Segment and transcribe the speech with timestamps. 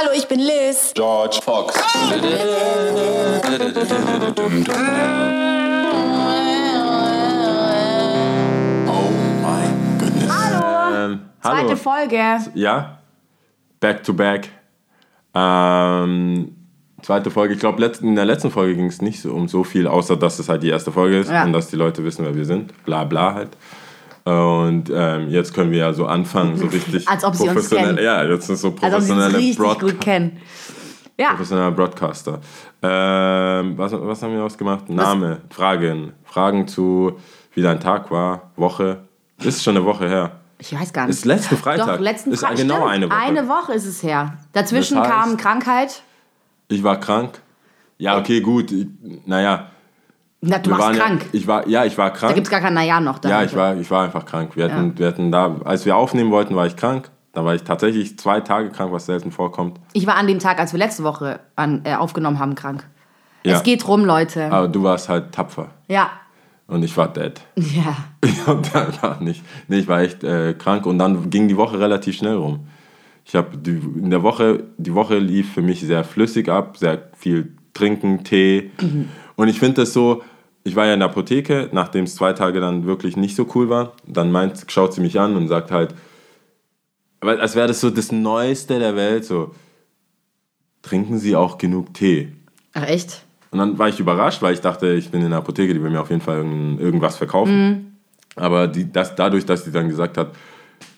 [0.00, 0.92] Hallo, ich bin Liz.
[0.94, 1.74] George Fox.
[8.86, 9.10] Oh
[9.42, 9.64] my
[9.98, 10.30] goodness.
[10.30, 11.68] Ähm, hallo.
[11.68, 12.38] Zweite Folge.
[12.54, 12.98] Ja,
[13.80, 14.48] back to back.
[15.34, 16.54] Ähm,
[17.02, 17.54] zweite Folge.
[17.54, 20.38] Ich glaube, in der letzten Folge ging es nicht so um so viel, außer dass
[20.38, 21.44] es halt die erste Folge ist Ja.
[21.44, 22.72] und dass die Leute wissen, wer wir sind.
[22.84, 23.50] Bla bla halt.
[24.28, 27.94] Und ähm, jetzt können wir ja so anfangen, so richtig Als ob sie uns professionell.
[27.94, 28.04] kennen.
[28.04, 30.38] Ja, jetzt ist so Also, ob professionelle richtig Broad gut kennen.
[31.16, 32.40] Ja, professioneller Broadcaster.
[32.82, 34.88] Ähm, was, was haben wir ausgemacht?
[34.90, 36.12] Name, Fragen.
[36.24, 37.18] Fragen zu,
[37.54, 38.98] wie dein Tag war, Woche.
[39.42, 40.32] Ist schon eine Woche her.
[40.58, 41.16] ich weiß gar nicht.
[41.16, 41.86] Ist letzten Freitag.
[41.86, 42.58] Doch, letzten ist Freitag.
[42.58, 43.18] genau Stimmt, eine Woche.
[43.18, 44.36] Eine Woche ist es her.
[44.52, 46.02] Dazwischen Das heißt- kam Krankheit.
[46.68, 47.40] Ich war krank.
[47.98, 48.70] Ja, okay, gut.
[48.72, 48.86] Ich,
[49.26, 49.70] naja.
[50.40, 51.22] Na, du wir warst waren krank.
[51.22, 52.34] Ja, ich war, ja, ich war da krank.
[52.34, 53.18] gibt es gar kein Naja noch.
[53.18, 54.56] Da ja, ich war, ich war einfach krank.
[54.56, 57.10] Wir hatten, wir hatten da, als wir aufnehmen wollten, war ich krank.
[57.32, 59.78] Da war ich tatsächlich zwei Tage krank, was selten vorkommt.
[59.92, 62.86] Ich war an dem Tag, als wir letzte Woche an, äh, aufgenommen haben, krank.
[63.44, 63.56] Ja.
[63.56, 64.50] Es geht rum, Leute.
[64.50, 65.68] Aber du warst halt tapfer.
[65.88, 66.10] Ja.
[66.66, 67.40] Und ich war dead.
[67.56, 67.96] Ja.
[68.52, 69.42] Und dann war nicht.
[69.68, 72.66] Nee, ich war echt äh, krank und dann ging die Woche relativ schnell rum.
[73.24, 77.52] Ich habe in der Woche, die Woche lief für mich sehr flüssig ab, sehr viel
[77.74, 78.70] trinken, Tee.
[79.38, 80.22] Und ich finde das so,
[80.64, 83.68] ich war ja in der Apotheke, nachdem es zwei Tage dann wirklich nicht so cool
[83.70, 83.92] war.
[84.04, 85.94] Dann meint, schaut sie mich an und sagt halt,
[87.20, 89.54] als wäre das so das Neueste der Welt, so,
[90.82, 92.32] trinken Sie auch genug Tee?
[92.74, 93.22] Ach, echt?
[93.50, 95.90] Und dann war ich überrascht, weil ich dachte, ich bin in der Apotheke, die will
[95.90, 97.96] mir auf jeden Fall irgend- irgendwas verkaufen.
[98.34, 100.32] Aber die, das, dadurch, dass sie dann gesagt hat,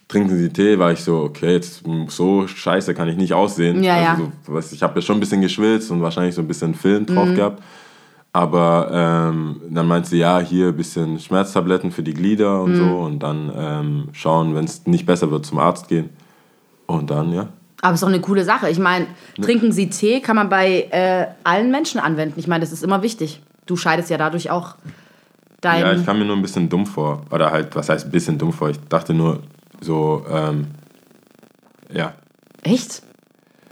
[0.09, 3.83] trinken Sie Tee, war ich so, okay, jetzt so scheiße kann ich nicht aussehen.
[3.83, 4.11] Ja, ja.
[4.13, 6.75] also So, was, ich habe ja schon ein bisschen geschwitzt und wahrscheinlich so ein bisschen
[6.75, 7.63] Film drauf gehabt.
[8.33, 12.85] Aber ähm, dann meint sie, ja, hier ein bisschen Schmerztabletten für die Glieder und so.
[13.01, 16.11] Und dann ähm, schauen, wenn es nicht besser wird, zum Arzt gehen.
[16.87, 17.49] Und dann, ja.
[17.83, 18.69] Aber es ist doch eine coole Sache.
[18.71, 19.07] Ich meine,
[19.37, 19.45] Ne.
[19.45, 22.39] trinken Sie Tee kann man bei äh, allen Menschen anwenden.
[22.39, 23.43] Ich meine, das ist immer wichtig.
[23.67, 24.77] Du scheidest ja dadurch auch
[25.61, 25.81] dein.
[25.81, 27.23] Ja, ich kam mir nur ein bisschen dumm vor.
[27.31, 28.71] Oder halt, was heißt ein bisschen dumm vor?
[28.71, 29.41] Ich dachte nur
[29.81, 30.69] so, ähm,
[31.93, 32.15] ja.
[32.63, 33.03] Echt?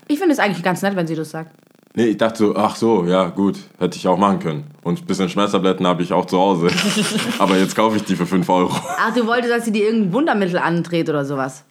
[0.09, 1.53] Ich finde es eigentlich ganz nett, wenn sie das sagt.
[1.99, 4.65] Nee, ich dachte so, ach so, ja, gut, hätte ich auch machen können.
[4.85, 6.69] Und ein bisschen Schmerztabletten habe ich auch zu Hause.
[7.41, 8.71] Aber jetzt kaufe ich die für 5 Euro.
[8.73, 11.65] Ach, du wolltest, dass sie dir irgendein Wundermittel andreht oder sowas.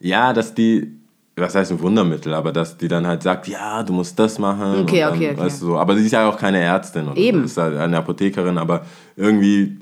[0.00, 0.90] Ja, dass die,
[1.36, 4.80] was heißt ein Wundermittel, aber dass die dann halt sagt, ja, du musst das machen.
[4.84, 5.38] Okay, dann, okay, okay.
[5.38, 5.76] Weißt du, so.
[5.76, 7.06] Aber sie ist ja auch keine Ärztin.
[7.06, 7.44] Oder Eben.
[7.44, 9.80] Ist halt eine Apothekerin, aber irgendwie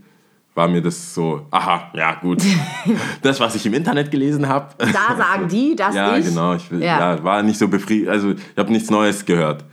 [0.56, 2.42] war mir das so, aha, ja, gut.
[3.22, 4.66] das, was ich im Internet gelesen habe.
[4.78, 6.26] Da sagen die, das Ja, ich.
[6.26, 6.54] genau.
[6.54, 7.14] Ich, Ja.
[7.14, 7.22] ja.
[7.22, 8.08] war nicht so befriedigt.
[8.08, 9.64] Also, ich habe nichts Neues gehört.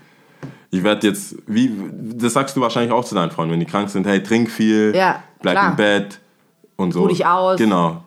[0.72, 1.72] Ich werde jetzt, wie,
[2.16, 4.94] das sagst du wahrscheinlich auch zu deinen Freunden, wenn die krank sind, hey, trink viel,
[4.96, 5.70] Ja, bleib klar.
[5.72, 6.20] im Bett
[6.76, 7.02] und so.
[7.02, 7.58] Ruh dich aus.
[7.58, 8.04] Genau.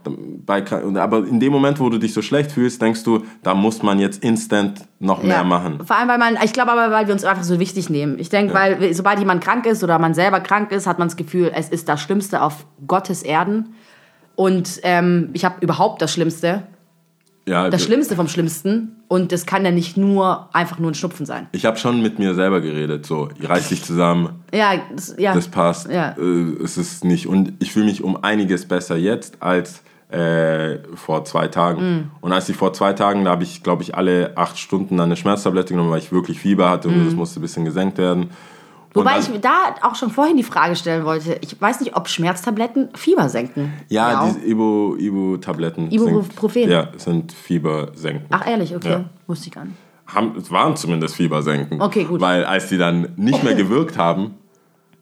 [0.46, 0.64] Bei,
[0.96, 3.98] aber in dem Moment, wo du dich so schlecht fühlst, denkst du, da muss man
[3.98, 5.44] jetzt instant noch mehr Ja.
[5.44, 5.80] machen.
[5.84, 8.18] Vor allem, weil man, ich glaube aber, weil wir uns einfach so wichtig nehmen.
[8.20, 11.16] Ich denke, weil sobald jemand krank ist oder man selber krank ist, hat man das
[11.16, 13.74] Gefühl, es ist das Schlimmste auf Gottes Erden.
[14.36, 16.62] Und ähm, ich habe überhaupt das Schlimmste,
[17.46, 18.96] Ja, das Schlimmste vom Schlimmsten.
[19.08, 21.48] Und das kann ja nicht nur einfach nur ein Schnupfen sein.
[21.52, 25.34] ich habe schon mit mir selber geredet, so, reiß dich zusammen, Ja, das, ja.
[25.34, 25.90] das passt.
[25.90, 26.14] Ja.
[26.18, 27.26] Äh, es ist nicht.
[27.26, 31.80] Und ich fühle mich um einiges besser jetzt als äh, vor zwei Tagen.
[31.82, 32.10] Mm.
[32.20, 35.16] Und als ich vor zwei Tagen, da habe ich, glaube ich, alle acht Stunden eine
[35.16, 38.30] Schmerztablette genommen, weil ich wirklich Fieber hatte und das musste ein bisschen gesenkt werden.
[38.94, 41.38] Wobei dann, ich mir da auch schon vorhin die Frage stellen wollte.
[41.40, 43.72] Ich weiß nicht, ob Schmerztabletten Fieber senken.
[43.88, 46.62] ja, diese Ibu, Ibu-Tabletten Ibuprofen.
[46.62, 48.26] sind, ja, sind Fiebersenken.
[48.30, 48.90] Ach, ehrlich, okay.
[48.90, 49.04] Ja.
[49.26, 49.76] Wusste ich gar nicht.
[50.06, 51.80] Haben, es waren zumindest Fiebersenken.
[51.80, 52.20] Okay, gut.
[52.20, 54.34] Weil als die dann nicht mehr gewirkt haben,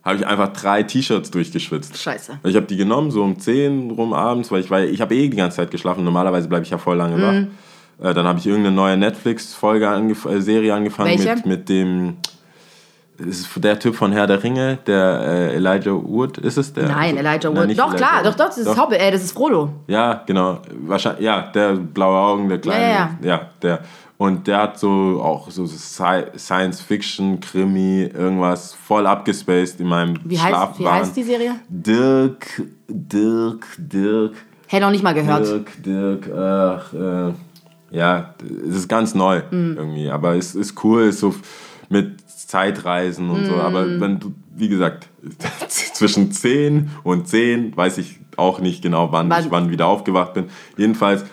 [0.05, 1.99] habe ich einfach drei T-Shirts durchgeschwitzt.
[1.99, 2.39] Scheiße.
[2.45, 5.37] Ich habe die genommen, so um 10 rum abends, weil ich ich habe eh die
[5.37, 6.05] ganze Zeit geschlafen.
[6.05, 7.49] Normalerweise bleibe ich ja voll lange Mhm.
[8.01, 8.07] wach.
[8.11, 11.35] Äh, dann habe ich irgendeine neue Netflix-Folge, angef äh, Serie angefangen Welche?
[11.37, 12.17] mit, mit dem,
[13.27, 16.89] ist der Typ von Herr der Ringe, der äh, Elijah Wood, ist es der?
[16.89, 17.67] Nein, Also, Elijah nein, Wood.
[17.69, 18.27] nicht Doch, Elijah klar, Wood.
[18.33, 19.71] doch, doch, das ist Hobbit, äh, das ist Frodo.
[19.87, 20.59] Ja, genau.
[20.87, 22.93] Wahrscheinlich, ja, der blaue Augen, der kleine.
[22.93, 23.81] Ja, ja, der.
[24.19, 30.39] Und der hat so auch so Sci- Science-Fiction, Krimi, irgendwas voll abgespaced in meinem Wie
[30.39, 31.55] heißt, wie heißt die Serie?
[31.69, 34.33] Dirk, Dirk, Dirk,
[34.67, 35.47] Hätte noch nicht mal gehört.
[35.47, 37.33] Dirk, Dirk, ach, äh,
[37.97, 38.35] ja,
[38.69, 39.75] es ist ganz neu Mhm.
[39.79, 41.35] irgendwie, aber es ist cool, ist so
[41.89, 42.21] mit
[42.51, 44.01] Zeitreisen und so, aber Mhm.
[44.01, 45.09] wenn du, wie gesagt,
[45.69, 50.35] zwischen 10 und 10 weiß ich auch nicht genau, wann, Wann- ich wann wieder aufgewacht
[50.35, 50.47] bin.
[50.77, 51.25] Jedenfalls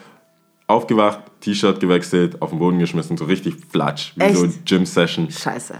[0.68, 4.36] aufgewacht, T-Shirt gewechselt, auf den Boden geschmissen, so richtig flatsch, wie Echt?
[4.36, 5.31] so Gym-Session.
[5.31, 5.74] Scheiße.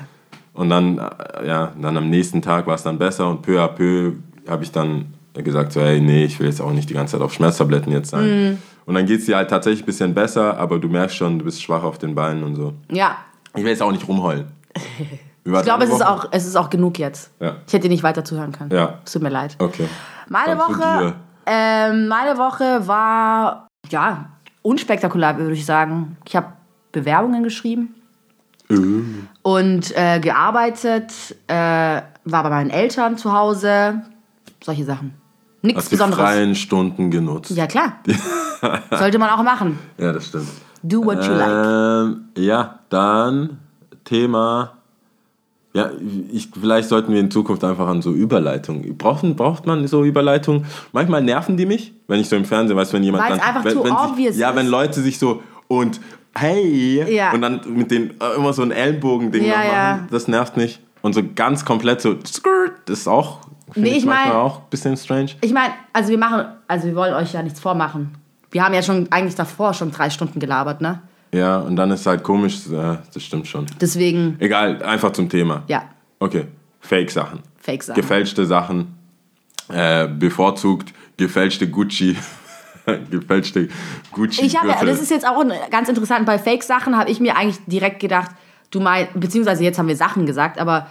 [0.54, 3.68] Und dann, äh, ja, dann am nächsten Tag war es dann besser und peu à
[3.68, 4.14] peu
[4.48, 7.22] habe ich dann gesagt, so, hey, nee, ich will jetzt auch nicht die ganze Zeit
[7.22, 8.58] auf Schmerztabletten jetzt sein.
[8.88, 11.46] Und dann geht es dir halt tatsächlich ein bisschen besser, aber du merkst schon, du
[11.46, 12.74] bist schwach auf den Beinen und so.
[12.92, 13.18] Ja,
[13.56, 14.46] Ich will jetzt auch nicht rumheulen.
[15.56, 17.32] Ich glaube, es ist, auch, es ist auch genug jetzt.
[17.40, 17.56] Ja.
[17.66, 18.72] Ich hätte dir nicht weiter zuhören können.
[18.72, 19.00] Ja.
[19.06, 19.56] Es tut mir leid.
[19.60, 19.88] Okay.
[20.28, 21.14] Meine Dann Woche,
[21.46, 24.26] ähm, meine Woche war, ja,
[24.62, 26.18] unspektakulär, würde ich sagen.
[26.26, 26.48] Ich habe
[26.92, 27.96] Bewerbungen geschrieben
[28.70, 28.76] Äh.
[29.44, 31.14] und äh, gearbeitet,
[31.48, 34.02] äh, war bei meinen Eltern zu Hause,
[34.62, 35.14] solche Sachen.
[35.62, 36.24] Nichts Hast die Besonderes.
[36.24, 37.52] freien Stunden genutzt.
[37.52, 37.94] Ja, klar.
[38.92, 39.80] Sollte man auch machen.
[39.98, 40.48] Ja, das stimmt.
[40.84, 41.50] Do what you like.
[41.50, 43.60] Ähm, ja, dann
[44.04, 44.74] Thema.
[45.78, 45.92] Ja,
[46.32, 48.98] ich, vielleicht sollten wir in Zukunft einfach an so Überleitungen.
[48.98, 50.66] Braucht, braucht man so Überleitungen?
[50.92, 53.48] Manchmal nerven die mich, wenn ich so im Fernsehen weiß, wenn jemand Weil's dann.
[53.48, 56.00] einfach wenn, too wenn obvious sich, Ja, wenn Leute sich so und
[56.36, 57.32] hey Ja.
[57.32, 60.00] und dann mit den äh, immer so ein Ellenbogen-Ding Ja, machen, ja.
[60.12, 60.80] das nervt mich.
[61.02, 62.42] Und so ganz komplett so, das
[63.00, 63.40] ist auch,
[63.72, 65.30] finde Nee, ich ich mein- manchmal auch ein bisschen strange.
[65.42, 68.16] Ich meine, also wir machen, also wir wollen euch ja nichts vormachen.
[68.52, 71.02] Wir haben ja schon eigentlich davor schon drei Stunden gelabert, ne?
[71.34, 73.66] Ja, und dann ist es halt komisch, ja, das stimmt schon.
[73.82, 75.64] Deswegen, Egal, einfach zum Thema.
[75.68, 75.84] ja,
[76.20, 76.46] Okay,
[76.80, 77.40] Fake-Sachen.
[77.60, 78.02] Fake-Sachen.
[78.02, 78.96] Gefälschte Sachen.
[79.70, 82.16] Äh, bevorzugt gefälschte Gucci.
[83.12, 83.68] gefälschte
[84.12, 84.46] Gucci.
[84.46, 88.00] Ich habe, das ist jetzt auch ganz interessant, bei Fake-Sachen habe ich mir eigentlich direkt
[88.00, 88.32] gedacht,
[88.72, 90.88] du meinst, beziehungsweise jetzt haben wir Sachen gesagt, aber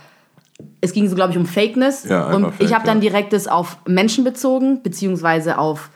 [0.80, 2.04] es ging so, glaube ich, um Fakeness.
[2.04, 3.10] Ja, und Fake, ich habe dann ja.
[3.10, 5.90] direkt das auf Menschen bezogen, beziehungsweise auf,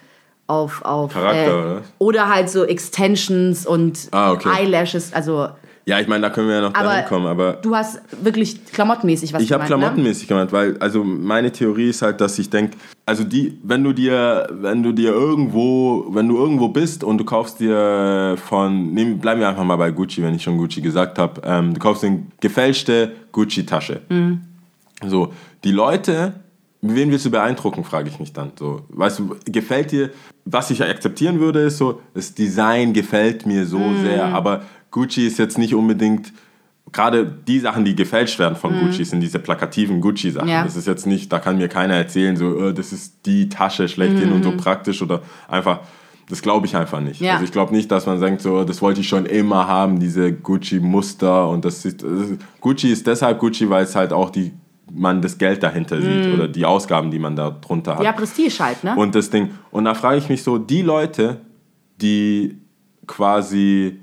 [0.50, 1.82] auf, auf Charakter, oder was?
[1.98, 4.48] oder halt so Extensions und Ah, okay.
[4.48, 5.48] Eyelashes, also
[5.86, 8.64] ja, ich meine, da können wir ja noch Aber dahin kommen, aber du hast wirklich
[8.66, 9.86] klamottenmäßig was ich habe gemeint, ne?
[9.86, 12.76] klamottenmäßig gemeint, weil also meine Theorie ist halt, dass ich denke,
[13.06, 17.24] also die, wenn du dir, wenn du dir irgendwo, wenn du irgendwo bist und du
[17.24, 21.18] kaufst dir von, nehmen, bleiben wir einfach mal bei Gucci, wenn ich schon Gucci gesagt
[21.18, 24.02] habe, ähm, du kaufst eine gefälschte Gucci-Tasche.
[24.10, 24.42] Mhm.
[25.06, 25.32] So,
[25.64, 26.34] die Leute,
[26.82, 28.52] wen willst du beeindrucken, frage ich mich dann.
[28.58, 30.10] So, weißt du, gefällt dir,
[30.44, 34.02] was ich akzeptieren würde, ist so, das Design gefällt mir so Mhm.
[34.02, 36.32] sehr, aber Gucci ist jetzt nicht unbedingt,
[36.92, 40.46] gerade die Sachen, die gefälscht werden von Gucci, sind diese plakativen Gucci-Sachen.
[40.48, 40.52] Mhm.
[40.52, 40.64] Ja.
[40.64, 43.86] Das ist jetzt nicht, da kann mir keiner erzählen, so, äh, das ist die Tasche
[43.88, 45.80] schlechthin und so praktisch oder einfach,
[46.28, 47.20] das glaube ich einfach nicht.
[47.20, 47.26] Mhm.
[47.26, 47.32] Ja.
[47.34, 50.32] Also ich glaube nicht, dass man sagt, so, das wollte ich schon immer haben, diese
[50.32, 54.52] Gucci-Muster und das ist, das ist, Gucci ist deshalb Gucci, weil es halt auch die,
[54.92, 57.98] man das Geld dahinter sieht oder die Ausgaben, die man da drunter hat.
[58.00, 58.04] Mhm.
[58.04, 58.94] Ja, Prestige halt, ne?
[58.96, 59.50] Und das Ding.
[59.70, 61.40] Und da frage ich mich so, die Leute,
[62.00, 62.58] die
[63.06, 64.00] quasi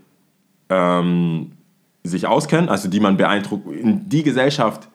[0.69, 1.51] ähm,
[2.03, 4.87] sich auskennen, also die man beeindruckt, in die Gesellschaft,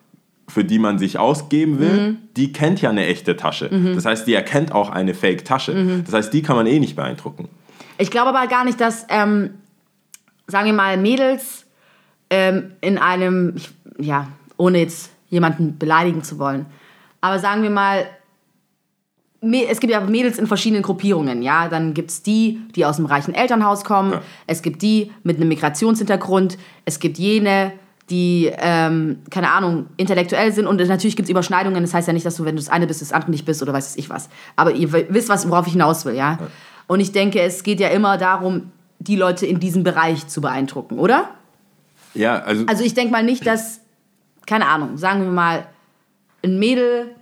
[0.49, 2.17] für die man sich ausgeben will, Mhm.
[2.37, 3.69] die kennt ja eine echte Tasche.
[3.95, 5.73] Das heißt, die erkennt auch eine Fake-Tasche.
[5.75, 6.03] Mhm.
[6.05, 7.49] Das heißt, die kann man eh nicht beeindrucken.
[7.97, 9.51] Ich glaube aber gar nicht, dass, ähm,
[10.47, 11.65] sagen wir mal, Mädels
[12.29, 16.67] ähm, in einem, ich, ja, ohne jetzt jemanden beleidigen zu wollen,
[17.21, 18.07] aber sagen wir mal,
[19.69, 21.69] es gibt ja Mädels in verschiedenen Gruppierungen, ja.
[21.69, 24.13] Dann gibt es die, die aus einem reichen Elternhaus kommen.
[24.13, 24.23] Ja.
[24.47, 26.59] Es gibt die mit einem Migrationshintergrund.
[26.85, 27.73] Es gibt jene,
[28.09, 30.69] die, ähm, keine Ahnung, intellektuell sind.
[30.69, 31.83] Und natürlich gibt es Überschneidungen.
[31.83, 33.63] Das heißt ja nicht, dass du, wenn du das eine bist, das andere nicht bist
[33.63, 34.29] oder weiß ich was.
[34.55, 36.39] Aber ihr wisst, was, worauf ich hinaus will, ja.
[36.87, 38.71] Und ich denke, es geht ja immer darum,
[39.01, 41.31] die Leute in diesem Bereich zu beeindrucken, oder?
[42.15, 43.81] Ja, also, Also ich denke mal nicht, dass,
[44.47, 45.67] keine Ahnung, sagen wir mal,
[46.45, 47.15] ein Mädel,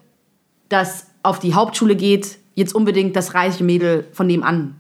[0.69, 4.77] das auf die Hauptschule geht, jetzt unbedingt das reiche Mädel von nebenan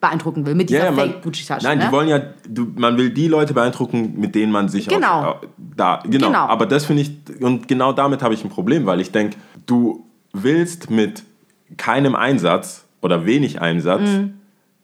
[0.00, 1.64] beeindrucken will, mit dieser ja, ja, man, Fake-Gucci-Tasche.
[1.64, 1.86] Nein, ne?
[1.86, 5.22] die wollen ja, du, man will die Leute beeindrucken, mit denen man sich Genau.
[5.22, 5.40] Auch,
[5.76, 6.26] da, genau.
[6.26, 6.38] Genau.
[6.46, 10.04] Aber das finde ich, und genau damit habe ich ein Problem, weil ich denke, du
[10.32, 11.22] willst mit
[11.76, 14.34] keinem Einsatz oder wenig Einsatz Mhm.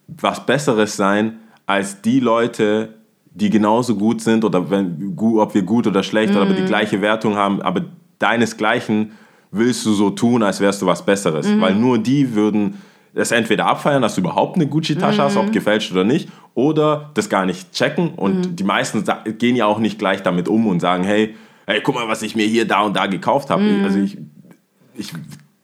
[0.07, 2.95] was Besseres sein als die Leute,
[3.39, 6.57] die genauso gut sind oder wenn, ob wir gut oder schlecht oder aber Mhm.
[6.57, 7.83] die gleiche Wertung haben, aber
[8.19, 9.13] deinesgleichen
[9.51, 11.47] willst du so tun, als wärst du was Besseres.
[11.49, 11.61] Mhm.
[11.61, 12.75] Weil nur die würden
[13.15, 15.41] es entweder abfeiern, dass du überhaupt eine Gucci-Tasche hast, Mhm.
[15.41, 18.11] ob gefälscht oder nicht, oder das gar nicht checken.
[18.15, 18.57] Und Mhm.
[18.57, 19.05] die meisten
[19.39, 21.35] gehen ja auch nicht gleich damit um und sagen, hey,
[21.67, 23.63] hey, guck mal, was ich mir hier da und da gekauft habe.
[23.63, 23.85] Mhm.
[23.85, 24.19] Also ich,
[24.97, 25.13] ich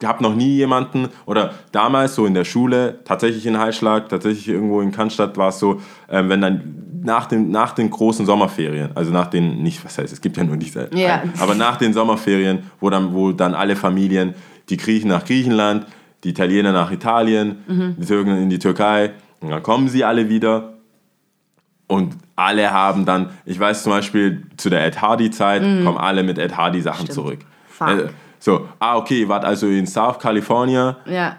[0.07, 4.81] habe noch nie jemanden oder damals so in der Schule, tatsächlich in Heilschlag, tatsächlich irgendwo
[4.81, 5.81] in Cannstatt war es so,
[6.11, 10.13] ähm, wenn dann nach den, nach den großen Sommerferien, also nach den, nicht, was heißt,
[10.13, 11.23] es gibt ja nur diese, Ja.
[11.39, 14.35] aber nach den Sommerferien, wo dann, wo dann alle Familien,
[14.71, 15.87] die Griechen nach Griechenland,
[16.25, 17.97] die Italiener nach Italien, Mhm.
[17.99, 20.73] die Türken in die Türkei, und dann kommen sie alle wieder
[21.87, 26.39] und alle haben dann, ich weiß zum Beispiel, zu der Ed Hardy-Zeit kommen alle mit
[26.39, 27.41] Ed Hardy-Sachen zurück.
[27.69, 28.09] Fuck.
[28.45, 31.39] So, ah, okay, ihr wart also in South California Ja.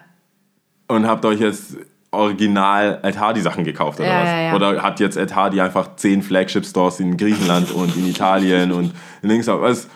[0.88, 1.78] und habt euch jetzt
[2.10, 4.30] original Ed Hardy Sachen gekauft oder Ja, was?
[4.30, 4.56] ja, ja.
[4.56, 8.92] Oder hat jetzt Ed Hardy einfach zehn Flagship Stores in Griechenland und in Italien und
[9.22, 9.88] links auf was?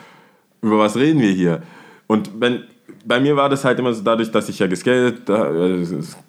[0.62, 1.62] Über was reden wir hier?
[2.06, 2.62] Und wenn
[3.04, 5.80] bei mir war das halt immer so dadurch, dass ich ja geskatet, äh,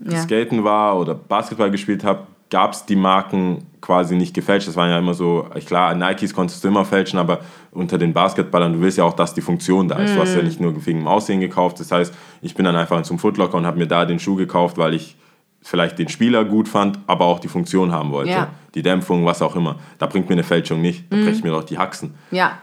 [0.09, 0.17] Ja.
[0.23, 4.67] skaten war oder Basketball gespielt habe, gab es die Marken quasi nicht gefälscht.
[4.67, 7.39] Das waren ja immer so, klar, Nikes konntest du immer fälschen, aber
[7.72, 10.15] unter den Basketballern, du willst ja auch, dass die Funktion da ist.
[10.15, 11.79] Du hast ja nicht nur wegen dem Aussehen gekauft.
[11.79, 14.77] Das heißt, ich bin dann einfach zum Footlocker und habe mir da den Schuh gekauft,
[14.77, 15.15] weil ich
[15.63, 18.31] vielleicht den Spieler gut fand, aber auch die Funktion haben wollte.
[18.31, 18.48] Ja.
[18.75, 19.77] Die Dämpfung, was auch immer.
[19.98, 21.05] Da bringt mir eine Fälschung nicht.
[21.10, 22.15] Da breche ich mir doch die Haxen.
[22.31, 22.58] Ja.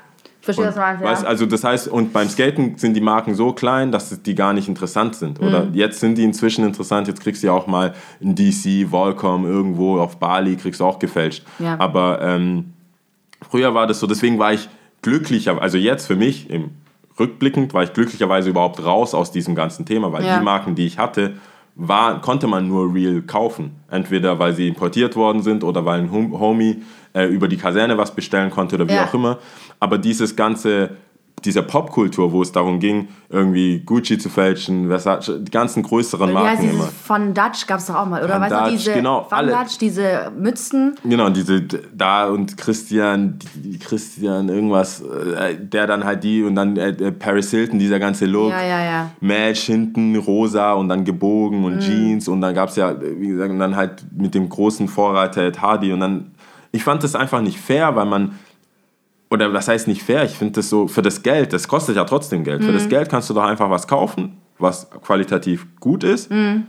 [0.54, 1.02] Verstehe, was du meinst.
[1.04, 4.52] Weißt, also das heißt, und beim Skaten sind die Marken so klein, dass die gar
[4.52, 5.40] nicht interessant sind.
[5.40, 5.74] Oder Mhm.
[5.74, 7.08] jetzt sind die inzwischen interessant.
[7.08, 10.98] Jetzt kriegst du ja auch mal in DC, Volcom, irgendwo auf Bali, kriegst du auch
[10.98, 11.44] gefälscht.
[11.58, 11.76] Ja.
[11.78, 12.72] Aber ähm,
[13.50, 14.68] früher war das so, deswegen war ich
[15.02, 16.70] glücklicher, also jetzt für mich, im
[17.20, 20.38] rückblickend, war ich glücklicherweise überhaupt raus aus diesem ganzen Thema, weil Ja.
[20.38, 21.32] die Marken, die ich hatte,
[21.78, 23.70] war, konnte man nur real kaufen.
[23.90, 26.82] Entweder weil sie importiert worden sind oder weil ein Hom- Homie
[27.14, 29.06] äh, über die Kaserne was bestellen konnte oder wie Ja.
[29.06, 29.38] auch immer.
[29.80, 30.90] Aber dieses ganze,
[31.44, 36.60] diese Popkultur, wo es darum ging, irgendwie Gucci zu fälschen, Versace, die ganzen größeren Marken
[36.62, 36.88] dieses immer.
[37.04, 38.34] Von Dutch gab es doch auch mal, oder?
[38.34, 39.52] Von weißt du, Dutch, diese genau, Von alle.
[39.52, 40.94] Dutch, diese Mützen.
[41.04, 46.76] Genau, diese da und Christian, die- Christian irgendwas, äh, der dann halt die und dann
[46.76, 48.50] äh, äh, Paris Hilton, dieser ganze Look.
[48.50, 49.10] Ja, ja, ja.
[49.20, 51.64] Match hinten rosa und dann gebogen Mhm.
[51.64, 54.88] und Jeans und dann gab es ja, wie gesagt, und dann halt mit dem großen
[54.88, 56.32] Vorreiter Ed Hardy und dann,
[56.72, 58.38] ich fand das einfach nicht fair, weil man,
[59.30, 62.04] oder was heißt nicht fair, ich finde das so, für das Geld, das kostet ja
[62.04, 62.74] trotzdem Geld, für Mhm.
[62.74, 66.64] das Geld kannst du doch einfach was kaufen, was qualitativ gut ist Mhm.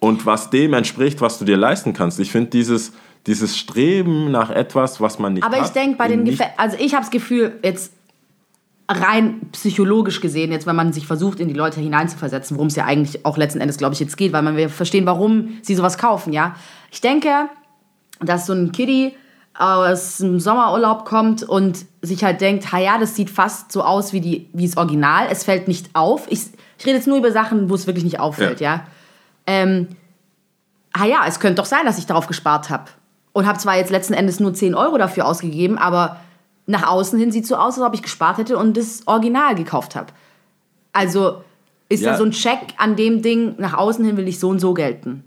[0.00, 2.18] und was dem entspricht, was du dir leisten kannst.
[2.20, 2.92] Ich finde dieses,
[3.26, 6.76] dieses Streben nach etwas, was man nicht Aber hat, ich denke, bei den Gefä also
[6.78, 7.92] ich habe das Gefühl, jetzt
[8.86, 12.84] rein psychologisch gesehen, jetzt wenn man sich versucht, in die Leute hineinzuversetzen, worum es ja
[12.84, 15.96] eigentlich auch letzten Endes, glaube ich, jetzt geht, weil man will verstehen, warum sie sowas
[15.96, 16.54] kaufen, ja.
[16.90, 17.30] Ich denke,
[18.20, 19.14] dass so ein Kiddie
[19.56, 24.12] aus dem Sommerurlaub kommt und sich halt denkt, ha ja, das sieht fast so aus
[24.12, 26.26] wie, die, wie das Original, es fällt nicht auf.
[26.30, 26.40] Ich,
[26.78, 28.74] ich rede jetzt nur über Sachen, wo es wirklich nicht auffällt, Ja.
[28.76, 28.86] ja.
[29.46, 29.88] Ähm,
[30.92, 32.84] ah ja, es könnte doch sein, dass ich darauf gespart habe.
[33.32, 36.16] Und habe zwar jetzt letzten Endes nur 10 Euro dafür ausgegeben, aber
[36.66, 39.94] nach außen hin sieht so aus, als ob ich gespart hätte und das Original gekauft
[39.96, 40.12] habe.
[40.92, 41.42] Also
[41.88, 42.12] ist Ja.
[42.12, 44.72] da so ein Check an dem Ding, nach außen hin will ich so und so
[44.74, 45.22] gelten.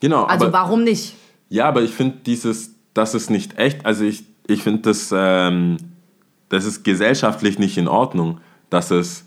[0.00, 1.14] Genau, Also warum nicht?
[1.48, 3.86] Ja, aber ich finde dieses, das ist nicht echt.
[3.86, 5.76] Also ich, ich finde das, ähm,
[6.48, 9.24] das ist gesellschaftlich nicht in Ordnung, dass es,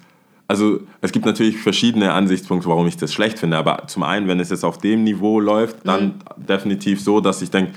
[0.48, 3.58] also es gibt natürlich verschiedene Ansichtspunkte, warum ich das schlecht finde.
[3.58, 6.06] Aber zum einen, wenn es jetzt auf dem Niveau läuft, dann
[6.38, 6.46] Mhm.
[6.48, 7.74] definitiv so, dass ich denke,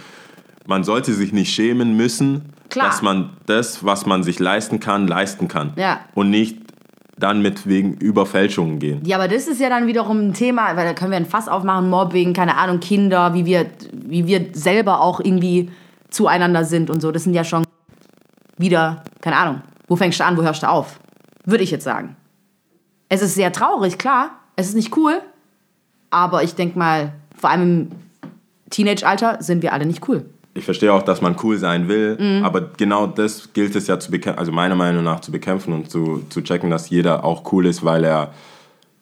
[0.67, 2.87] man sollte sich nicht schämen müssen, Klar.
[2.89, 5.73] dass man das, was man sich leisten kann, leisten kann.
[5.77, 6.01] Ja.
[6.15, 6.59] Und nicht
[7.19, 9.01] dann mit wegen Überfälschungen gehen.
[9.05, 11.49] Ja, aber das ist ja dann wiederum ein Thema, weil da können wir ein Fass
[11.49, 15.71] aufmachen, Mobbing, keine Ahnung, Kinder, wie wir, wie wir selber auch irgendwie
[16.11, 17.11] zueinander sind und so.
[17.13, 17.65] Das sind ja schon
[18.59, 21.01] wieder, keine Ahnung, wo fängst du an, wo hörst du auf?
[21.45, 22.17] Würde ich jetzt sagen.
[23.09, 24.31] Es ist sehr traurig, klar.
[24.57, 25.21] Es ist nicht cool.
[26.11, 27.91] Aber ich denke mal, vor allem im
[28.71, 30.25] Teenage-Alter sind wir alle nicht cool.
[30.57, 32.45] Ich verstehe auch, dass man cool sein will, Mhm.
[32.45, 35.91] aber genau das gilt es ja zu bekämpfen, also meiner Meinung nach zu bekämpfen und
[35.91, 38.33] zu, zu checken, dass jeder auch cool ist, weil er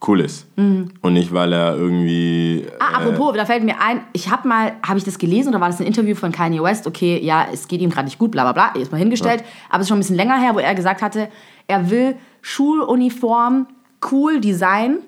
[0.06, 0.46] cool ist.
[0.56, 2.66] Und nicht, weil er irgendwie.
[2.66, 2.72] Mhm.
[2.78, 5.68] Ah, apropos, da fällt mir ein, ich habe mal, habe ich das gelesen oder war
[5.68, 6.86] das ein Interview von Kanye West?
[6.86, 9.42] Okay, ja, es geht ihm gerade nicht gut, bla bla bla, ist mal hingestellt.
[9.70, 11.28] Aber es ist schon ein bisschen länger her, wo er gesagt hatte,
[11.68, 13.66] er will Schuluniform
[14.10, 14.98] cool designen,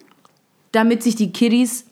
[0.72, 1.86] damit sich die Kiddies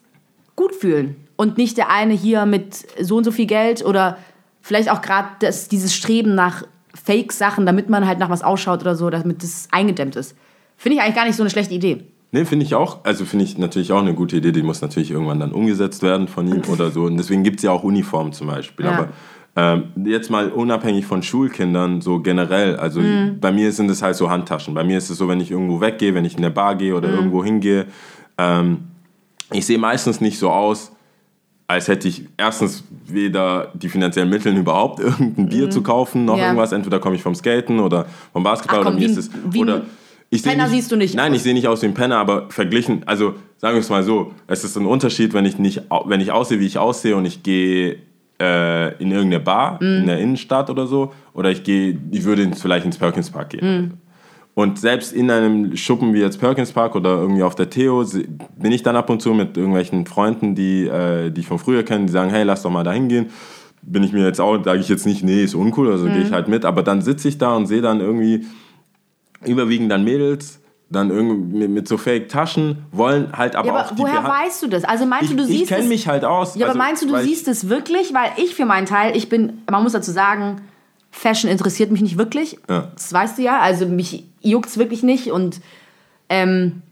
[0.56, 1.16] gut fühlen.
[1.36, 4.18] Und nicht der eine hier mit so und so viel Geld oder
[4.64, 5.28] vielleicht auch gerade
[5.70, 10.16] dieses Streben nach Fake-Sachen, damit man halt nach was ausschaut oder so, damit das eingedämmt
[10.16, 10.34] ist.
[10.78, 12.04] Finde ich eigentlich gar nicht so eine schlechte Idee.
[12.32, 15.10] Nee, finde ich auch, also finde ich natürlich auch eine gute Idee, die muss natürlich
[15.10, 17.02] irgendwann dann umgesetzt werden von ihm oder so.
[17.02, 18.86] Und deswegen gibt es ja auch Uniformen zum Beispiel.
[18.86, 18.92] Ja.
[18.92, 19.08] Aber
[19.54, 23.02] ähm, jetzt mal unabhängig von Schulkindern, so generell, also
[23.38, 24.72] bei mir sind es halt so Handtaschen.
[24.72, 26.96] Bei mir ist es so, wenn ich irgendwo weggehe, wenn ich in eine Bar gehe
[26.96, 27.86] oder irgendwo hingehe,
[28.38, 28.84] ähm,
[29.52, 30.90] ich sehe meistens nicht so aus,
[31.66, 36.44] als hätte ich erstens weder die finanziellen Mittel überhaupt irgendein Bier zu kaufen, noch Ja.
[36.44, 36.72] irgendwas.
[36.72, 39.30] Entweder komme ich vom Skaten oder vom Basketball Ach komm, oder mir wie ist es
[39.56, 39.82] oder
[40.30, 41.36] ich sehe Penner siehst du nicht Nein, aus.
[41.38, 44.32] ich sehe nicht aus wie ein Penner, aber verglichen, also sagen wir es mal so,
[44.46, 47.42] es ist ein Unterschied, wenn ich nicht, wenn ich aussehe, wie ich aussehe und ich
[47.42, 47.98] gehe
[48.40, 49.98] äh, in irgendeine Bar Mhm.
[50.00, 53.78] in der Innenstadt oder so, oder ich gehe, ich würde vielleicht ins Perkins Park gehen.
[53.78, 53.90] Mhm.
[54.54, 58.04] Und selbst in einem Schuppen wie jetzt Perkins Park oder irgendwie auf der Theo
[58.56, 61.82] bin ich dann ab und zu mit irgendwelchen Freunden, die, äh, die ich von früher
[61.82, 63.30] kenne, die sagen, hey, lass doch mal da hingehen.
[63.82, 66.30] Bin ich mir jetzt auch, sage ich jetzt nicht, nee, ist uncool, also gehe ich
[66.30, 66.34] Mhm.
[66.34, 66.64] halt mit.
[66.64, 68.46] Aber dann sitze ich da und sehe dann irgendwie
[69.44, 73.94] überwiegend dann Mädels, dann irgendwie mit, mit so Fake-Taschen, wollen halt aber Ja, auch aber
[73.96, 74.84] die woher Beha- weißt du das?
[74.84, 75.88] Also meinst Ich, du, du ich siehst kenne es?
[75.88, 76.54] mich halt aus.
[76.54, 78.14] Ja, aber Also, meinst du, du ich- siehst es wirklich?
[78.14, 80.60] Weil ich für meinen Teil, ich bin, man muss dazu sagen,
[81.16, 82.58] Fashion interessiert mich nicht wirklich.
[82.68, 82.88] Ja.
[82.94, 83.60] Das weißt du ja.
[83.60, 85.30] Also mich juckt es wirklich nicht.
[85.30, 85.60] Und
[86.28, 86.82] ähm,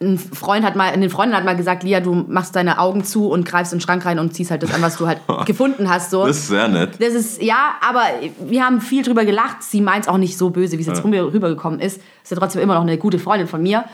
[0.00, 3.28] ein Freund hat mal, eine Freundin hat mal gesagt, Lia, du machst deine Augen zu
[3.28, 5.88] und greifst in den Schrank rein und ziehst halt das an, was du halt gefunden
[5.88, 6.10] hast.
[6.10, 6.26] So.
[6.26, 6.92] Das ist sehr nett.
[6.98, 8.02] Das ist, ja, aber
[8.46, 9.62] wir haben viel drüber gelacht.
[9.62, 11.98] Sie meint es auch nicht so böse, wie es jetzt rüber- rübergekommen ist.
[12.22, 13.84] Ist ja trotzdem immer noch eine gute Freundin von mir.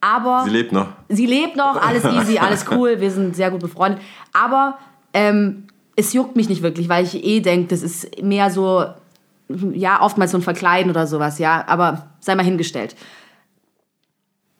[0.00, 0.88] Aber Sie lebt noch.
[1.08, 4.00] sie lebt noch, alles easy, alles cool, wir sind sehr gut befreundet.
[4.32, 4.78] Aber
[5.14, 5.64] ähm,
[5.96, 8.84] es juckt mich nicht wirklich, weil ich eh denke, das ist mehr so,
[9.48, 11.64] ja, oftmals so ein Verkleiden oder sowas, ja.
[11.68, 12.96] Aber sei mal hingestellt.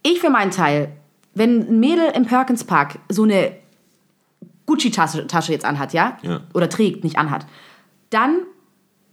[0.03, 0.93] Ich für meinen Teil,
[1.35, 3.53] wenn ein Mädel im Perkins Park so eine
[4.67, 6.19] Gucci-Tasche Tasche jetzt anhat, ja?
[6.23, 6.41] Ja.
[6.55, 7.47] Oder trägt, nicht anhat,
[8.11, 8.39] dann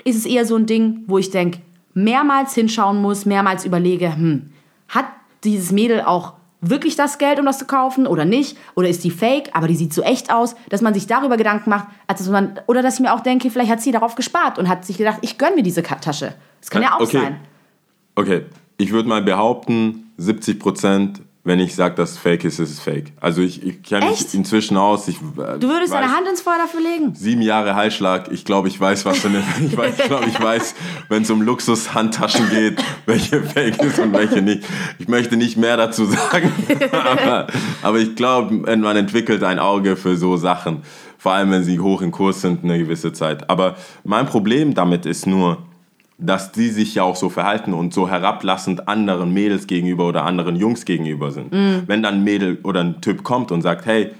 [0.03, 1.59] ist es eher so ein Ding, wo ich denke,
[1.93, 4.51] mehrmals hinschauen muss, mehrmals überlege, hm,
[4.87, 5.05] hat
[5.43, 6.33] dieses Mädel auch
[6.69, 8.57] wirklich das Geld, um das zu kaufen oder nicht?
[8.75, 11.69] Oder ist die fake, aber die sieht so echt aus, dass man sich darüber Gedanken
[11.69, 14.57] macht, als dass man, oder dass ich mir auch denke, vielleicht hat sie darauf gespart
[14.57, 16.33] und hat sich gedacht, ich gönn mir diese Tasche.
[16.61, 17.19] Das kann ja auch Okay.
[17.19, 17.39] sein.
[18.15, 18.45] Okay,
[18.77, 22.79] ich würde mal behaupten, 70 Prozent, wenn ich sage, dass es fake ist, ist es
[22.79, 23.11] fake.
[23.19, 25.09] Also ich, ich kenne mich inzwischen aus.
[25.09, 27.13] Ich, Du würdest deine Hand ins Feuer dafür legen?
[27.15, 28.31] Sieben Jahre Heilschlag.
[28.31, 29.43] Ich glaube, ich weiß, was für eine.
[29.63, 30.75] Ich, weiß, ich glaube, ich weiß,
[31.09, 34.63] wenn es um Luxus-Handtaschen geht, welche fake ist und welche nicht.
[34.99, 36.51] Ich möchte nicht mehr dazu sagen.
[36.91, 37.47] aber,
[37.81, 40.83] aber ich glaube, man entwickelt ein Auge für so Sachen.
[41.17, 43.49] Vor allem, wenn sie hoch in Kurs sind, eine gewisse Zeit.
[43.49, 45.57] Aber mein Problem damit ist nur,
[46.17, 50.55] dass die sich ja auch so verhalten und so herablassend anderen Mädels gegenüber oder anderen
[50.55, 51.51] Jungs gegenüber sind.
[51.51, 54.11] Wenn dann ein Mädel oder ein Typ kommt und sagt, hey,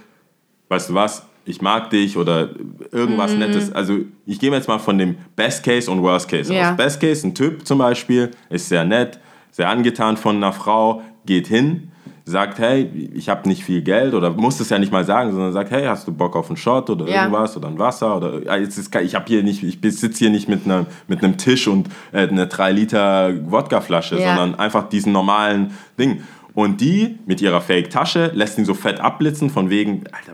[0.69, 2.50] weißt du was, ich mag dich oder
[2.91, 3.71] irgendwas Nettes.
[3.71, 6.71] Also ich gehe jetzt mal von dem Best Case und Worst Case Ja.
[6.71, 6.77] aus.
[6.77, 9.19] Best Case, ein Typ zum Beispiel, ist sehr nett,
[9.51, 11.91] sehr angetan von einer Frau, geht hin,
[12.25, 15.51] sagt, hey, ich habe nicht viel Geld oder muss es ja nicht mal sagen, sondern
[15.51, 17.24] sagt, hey, hast du Bock auf einen Shot oder Ja.
[17.24, 20.30] irgendwas oder ein Wasser oder ja, jetzt ist, ich habe hier nicht, ich sitze hier
[20.30, 24.36] nicht mit einem mit einem Tisch und äh, eine 3 Liter Wodkaflasche, Ja.
[24.38, 26.22] sondern einfach diesen normalen Ding.
[26.56, 30.34] Und die mit ihrer Fake-Tasche lässt ihn so fett abblitzen, von wegen, Alter,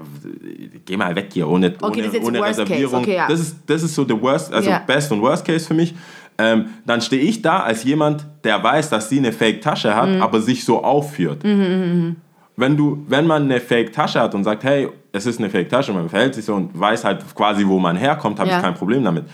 [0.85, 3.03] geh mal weg hier, ohne, Okay, ohne, ohne Reservierung.
[3.03, 4.69] okay, das, ist, das ist so der Worst, also.
[4.85, 5.95] Best und Worst Case für mich.
[6.41, 10.21] Ähm, dann stehe ich da als jemand, der weiß, dass sie eine Fake-Tasche hat, Mhm.
[10.21, 11.43] aber sich so aufführt.
[11.43, 16.09] Wenn, du, wenn man eine Fake-Tasche hat und sagt, hey, es ist eine Fake-Tasche, man
[16.09, 18.57] verhält sich so und weiß halt quasi, wo man herkommt, habe Ja.
[18.57, 19.25] ich kein Problem damit.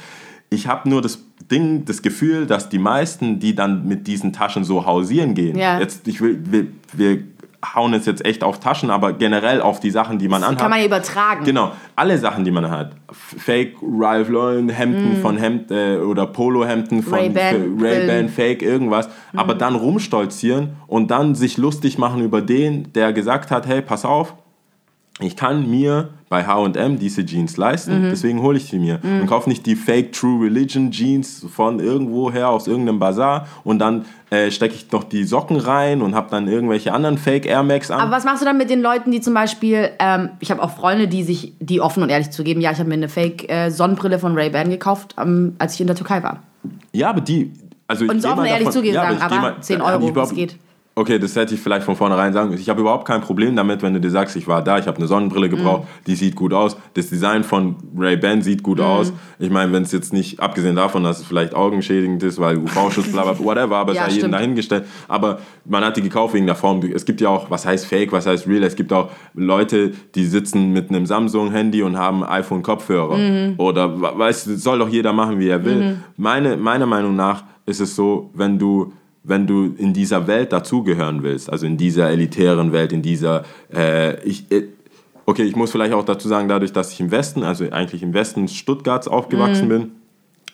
[0.49, 4.63] Ich habe nur das Ding, das Gefühl, dass die meisten, die dann mit diesen Taschen
[4.63, 5.79] so hausieren gehen, Ja.
[5.79, 7.19] jetzt, ich will, wir, wir
[7.73, 10.59] hauen es jetzt echt auf Taschen, aber generell auf die Sachen, die man anhat.
[10.59, 11.43] Kann man ja übertragen.
[11.45, 12.91] Genau, alle Sachen, die man hat.
[13.11, 17.37] Fake Ralph Lauren Hemden von Hemd äh, oder Polohemden von Mm.
[17.81, 18.29] Ray-Ban.
[18.29, 19.39] Fake irgendwas, Mm.
[19.39, 24.05] aber dann rumstolzieren und dann sich lustig machen über den, der gesagt hat, hey, pass
[24.05, 24.35] auf,
[25.21, 28.09] ich kann mir bei H&M diese Jeans leisten, Mhm.
[28.09, 28.99] deswegen hole ich sie mir.
[29.03, 34.05] Und kaufe nicht die Fake True Religion Jeans von irgendwoher aus irgendeinem Bazar und dann
[34.31, 37.91] äh, stecke ich noch die Socken rein und habe dann irgendwelche anderen Fake Air Max
[37.91, 38.01] an.
[38.01, 40.71] Aber was machst du dann mit den Leuten, die zum Beispiel, ähm, ich habe auch
[40.75, 44.33] Freunde, die sich, die offen und ehrlich zugeben, ja, ich habe mir eine Fake-Sonnenbrille von
[44.35, 46.41] Ray-Ban gekauft, ähm, als ich in der Türkei war.
[46.91, 47.53] Ja, aber die.
[47.87, 49.81] Also ich Und so geh offen ehrlich davon- zugeben ja, sagen, ich aber mal- 10
[49.81, 50.55] hab ich Euro, das geht.
[50.97, 52.61] Okay, das hätte ich vielleicht von vornherein sagen müssen.
[52.61, 54.97] Ich habe überhaupt kein Problem damit, wenn du dir sagst, ich war da, ich habe
[54.97, 56.03] eine Sonnenbrille gebraucht, Mhm.
[56.07, 56.77] die sieht gut aus.
[56.93, 59.11] Das Design von Ray-Ban sieht gut aus.
[59.37, 63.09] Ich meine, wenn es jetzt nicht, abgesehen davon, dass es vielleicht augenschädigend ist, weil UV-Schutz,
[63.11, 64.33] bla, bla, whatever, aber es Ja, sei jedem stimmt.
[64.35, 64.85] dahingestellt.
[65.09, 66.79] Aber man hat die gekauft wegen der Form.
[66.93, 68.63] Es gibt ja auch, was heißt Fake, was heißt Real.
[68.63, 73.17] Es gibt auch Leute, die sitzen mit einem Samsung-Handy und haben iPhone-Kopfhörer.
[73.17, 73.53] Mhm.
[73.57, 75.97] Oder, we- weißt soll doch jeder machen, wie er will.
[76.15, 78.93] Meine, meiner Meinung nach ist es so, wenn du
[79.27, 84.23] wenn du in dieser Welt dazugehören willst, also in dieser elitären Welt, in dieser, äh,
[84.23, 84.67] ich, äh,
[85.25, 88.13] okay, ich muss vielleicht auch dazu sagen, dadurch, dass ich im Westen, also eigentlich im
[88.13, 89.91] Westen Stuttgarts aufgewachsen bin,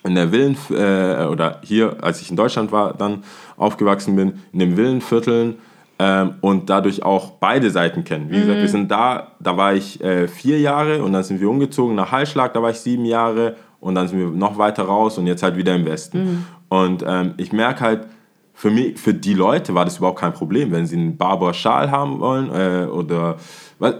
[0.04, 3.24] in der Villen, äh, oder hier, als ich in Deutschland war, dann
[3.58, 5.56] aufgewachsen bin, in den Villenvierteln
[6.00, 8.32] ähm, und dadurch auch beide Seiten kennen.
[8.32, 11.50] Wie gesagt, wir sind da, da war ich äh, vier Jahre und dann sind wir
[11.50, 15.18] umgezogen nach Hallschlag, da war ich sieben Jahre und dann sind wir noch weiter raus
[15.18, 16.48] und jetzt halt wieder im Westen.
[16.70, 18.08] Und ähm, ich merke halt,
[18.54, 22.20] für, mich, für die Leute war das überhaupt kein Problem, wenn sie einen Barber-Schal haben
[22.20, 23.38] wollen äh, oder
[23.80, 23.96] was,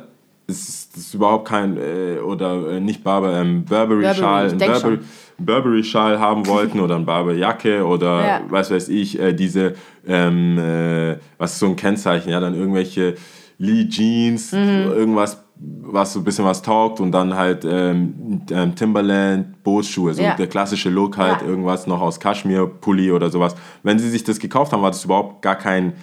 [0.48, 5.00] ist, ist überhaupt kein äh, oder äh, nicht Barber, ähm, einen denk Burberry, schon.
[5.46, 8.42] Burberry-Schal haben wollten oder eine Barber-Jacke oder Ja.
[8.50, 9.76] was weiß ich, äh, diese,
[10.08, 13.16] ähm, äh, was ist so ein Kennzeichen, ja, dann irgendwelche
[13.58, 14.92] Lee Jeans, Mhm.
[14.92, 20.22] irgendwas, was so ein bisschen was taugt und dann halt ähm, ähm, Timberland, Bootsschuhe, so
[20.24, 20.36] Ja.
[20.36, 21.48] der klassische Look halt, Ja.
[21.48, 23.56] irgendwas noch aus Kaschmir, Pulli oder sowas.
[23.84, 25.94] Wenn sie sich das gekauft haben, war das überhaupt gar kein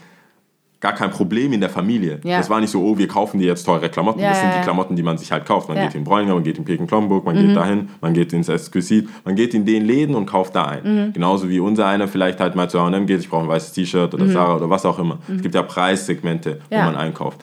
[0.81, 2.21] gar kein Problem in der Familie.
[2.23, 2.39] Ja.
[2.39, 4.21] Das war nicht so, oh, wir kaufen dir jetzt teure Klamotten.
[4.21, 4.61] Das sind die.
[4.63, 5.69] Klamotten, die man sich halt kauft.
[5.69, 5.77] Man.
[5.77, 5.83] Mhm.
[5.83, 9.35] geht in Bräuninger, man geht in Peking-Klomburg, man geht dahin, man geht ins Exquisit, man
[9.35, 11.09] geht in den Läden und kauft da ein.
[11.09, 11.13] Mhm.
[11.15, 14.15] Genauso wie unser einer vielleicht halt mal zu H&M geht, ich brauche ein weißes T-Shirt
[14.15, 15.19] oder Sarah oder was auch immer.
[15.35, 16.77] Es gibt ja Preissegmente, Mhm.
[16.77, 17.41] Wo man einkauft.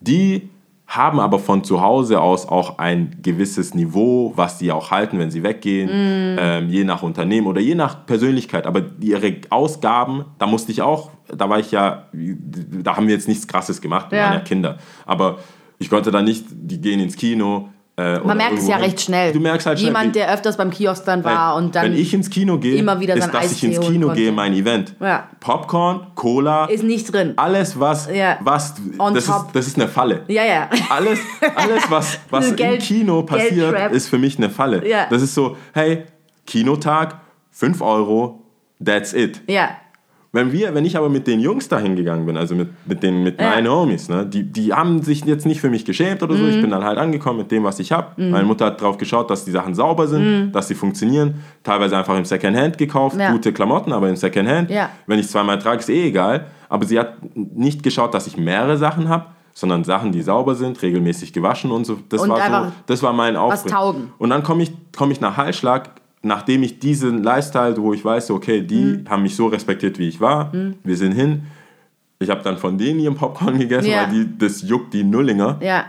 [0.00, 0.48] Die
[0.96, 5.30] haben aber von zu Hause aus auch ein gewisses Niveau, was die auch halten, wenn
[5.30, 6.36] sie weggehen, Mm.
[6.38, 8.66] ähm, je nach Unternehmen oder je nach Persönlichkeit.
[8.66, 13.26] Aber ihre Ausgaben, da musste ich auch, da war ich ja, da haben wir jetzt
[13.28, 14.24] nichts Krasses gemacht, wir Ja.
[14.26, 14.78] waren ja Kinder.
[15.06, 15.38] Aber
[15.78, 17.68] ich konnte da nicht, die gehen ins Kino.
[17.94, 19.32] Äh, Man merkt es ja recht schnell.
[19.32, 19.90] Du merkst halt schnell.
[19.90, 22.76] Jemand, wie- der öfters beim Kiosk dann war und dann wenn ich ins Kino gehe,
[22.76, 24.94] immer wieder ist, dass ich ins Eistee Kino gehe, mein Event.
[24.98, 25.28] Ja.
[25.40, 27.34] Popcorn, Cola, ist nicht drin.
[27.36, 28.38] alles was, Ja.
[28.40, 29.52] was On das, ist, top.
[29.52, 30.22] das ist eine Falle.
[30.28, 30.70] Ja, ja.
[30.88, 31.18] Alles,
[31.54, 33.92] alles was, was im Geld- Kino passiert, Geldtrap.
[33.92, 34.88] ist für mich eine Falle.
[34.88, 35.06] Ja.
[35.10, 36.04] Das ist so, hey,
[36.46, 38.42] Kinotag, 5 Euro,
[38.82, 39.42] that's it.
[39.48, 39.68] Ja.
[40.34, 43.22] Wenn, wir, wenn ich aber mit den Jungs da hingegangen bin, also mit, mit, den,
[43.22, 43.50] mit Ja.
[43.50, 46.42] meinen Homies, ne, die, die haben sich jetzt nicht für mich geschämt oder so.
[46.42, 46.48] Mhm.
[46.48, 48.08] Ich bin dann halt angekommen mit dem, was ich habe.
[48.16, 51.34] Meine Mutter hat drauf geschaut, dass die Sachen sauber sind, dass sie funktionieren.
[51.62, 53.20] Teilweise einfach im Secondhand gekauft, Mhm.
[53.20, 53.32] Ja.
[53.32, 54.70] gute Klamotten, aber im Secondhand.
[54.70, 54.88] Ja.
[55.06, 56.46] Wenn ich zweimal trage, ist eh egal.
[56.70, 60.80] Aber sie hat nicht geschaut, dass ich mehrere Sachen habe, sondern Sachen, die sauber sind,
[60.80, 61.98] regelmäßig gewaschen und so.
[62.08, 64.12] Das, Und war, so, das war mein taugen.
[64.16, 65.90] Und dann komme ich, komm ich nach Hallschlag,
[66.22, 69.08] nachdem ich diesen Lifestyle, wo ich weiß, okay, die Mhm.
[69.10, 70.52] haben mich so respektiert, wie ich war.
[70.84, 71.44] Wir sind hin.
[72.20, 74.02] Ich habe dann von denen ihren Popcorn gegessen, Ja.
[74.04, 75.58] weil die, das juckt die Nullinger.
[75.60, 75.86] Ja.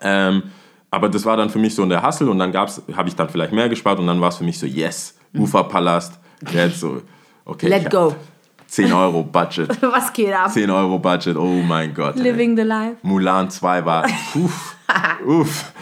[0.00, 0.42] Ähm,
[0.90, 3.52] aber das war dann für mich so der Hassel und dann habe ich dann vielleicht
[3.52, 6.18] mehr gespart und dann war es für mich so, yes, Uferpalast.
[6.52, 7.02] Jetzt so,
[7.44, 7.66] okay.
[7.66, 7.72] Mhm.
[7.72, 8.14] Let go.
[8.66, 9.68] 10 Euro Budget.
[9.82, 10.50] Was geht ab?
[10.50, 12.16] 10 Euro Budget, oh mein Gott.
[12.16, 12.22] ey.
[12.22, 12.96] Living the life.
[13.02, 14.04] Mulan 2 war,
[14.34, 14.76] uff,
[15.26, 15.72] uff,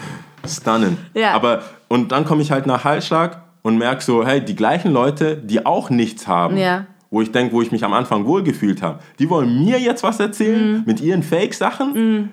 [0.45, 0.97] stunning.
[1.13, 1.33] Ja.
[1.33, 5.37] Aber, und dann komme ich halt nach Hallschlag und merke so, hey, die gleichen Leute,
[5.37, 6.85] die auch nichts haben, Ja.
[7.09, 10.19] wo ich denke, wo ich mich am Anfang wohlgefühlt habe, die wollen mir jetzt was
[10.19, 10.25] Mhm.
[10.25, 12.29] erzählen mit ihren Fake-Sachen.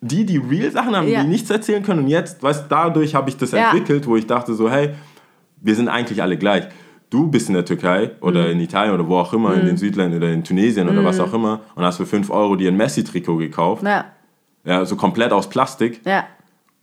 [0.00, 1.22] Die, die Real-Sachen haben, Ja.
[1.22, 2.00] die nichts erzählen können.
[2.00, 3.70] Und jetzt, weißt, dadurch habe ich das Ja.
[3.70, 4.90] entwickelt, wo ich dachte so, hey,
[5.60, 6.64] wir sind eigentlich alle gleich.
[7.08, 8.50] Du bist in der Türkei oder Mhm.
[8.52, 11.32] in Italien oder wo auch immer, in den Südländern oder in Tunesien oder was auch
[11.34, 13.82] immer und hast für 5 Euro dir ein Messi-Trikot gekauft.
[13.84, 14.06] Ja.
[14.64, 16.00] Ja, so komplett aus Plastik.
[16.06, 16.24] Ja.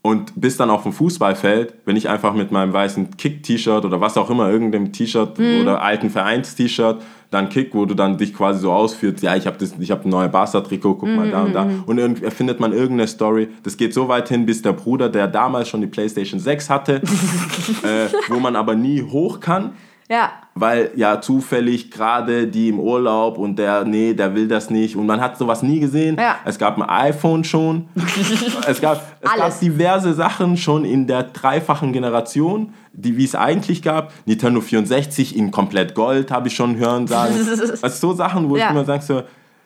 [0.01, 4.17] Und bist dann auf dem Fußballfeld, wenn ich einfach mit meinem weißen Kick-T-Shirt oder was
[4.17, 5.61] auch immer, irgendeinem T-Shirt Mhm.
[5.61, 9.57] oder alten Vereins-T-Shirt, dann Kick, wo du dann dich quasi so ausführst, ja, ich habe
[9.63, 11.65] hab ein neues Barca-Trikot, guck mal da und da.
[11.65, 11.83] Mhm.
[11.85, 13.49] Und irgendwie erfindet man irgendeine Story.
[13.63, 16.93] Das geht so weit hin, bis der Bruder, der damals schon die Playstation 6 hatte,
[17.83, 19.73] äh, wo man aber nie hoch kann,
[20.11, 20.31] Ja.
[20.55, 25.05] weil ja zufällig gerade die im Urlaub und der, nee, der will das nicht und
[25.05, 26.17] man hat sowas nie gesehen.
[26.19, 26.37] Ja.
[26.45, 27.87] Es gab ein iPhone schon.
[28.67, 33.83] es gab, es gab diverse Sachen schon in der dreifachen Generation, die wie es eigentlich
[33.83, 34.11] gab.
[34.25, 37.35] Nintendo 64 in komplett Gold, habe ich schon hören sagen.
[37.81, 38.65] also so Sachen, wo Ja.
[38.65, 39.21] ich immer sage so,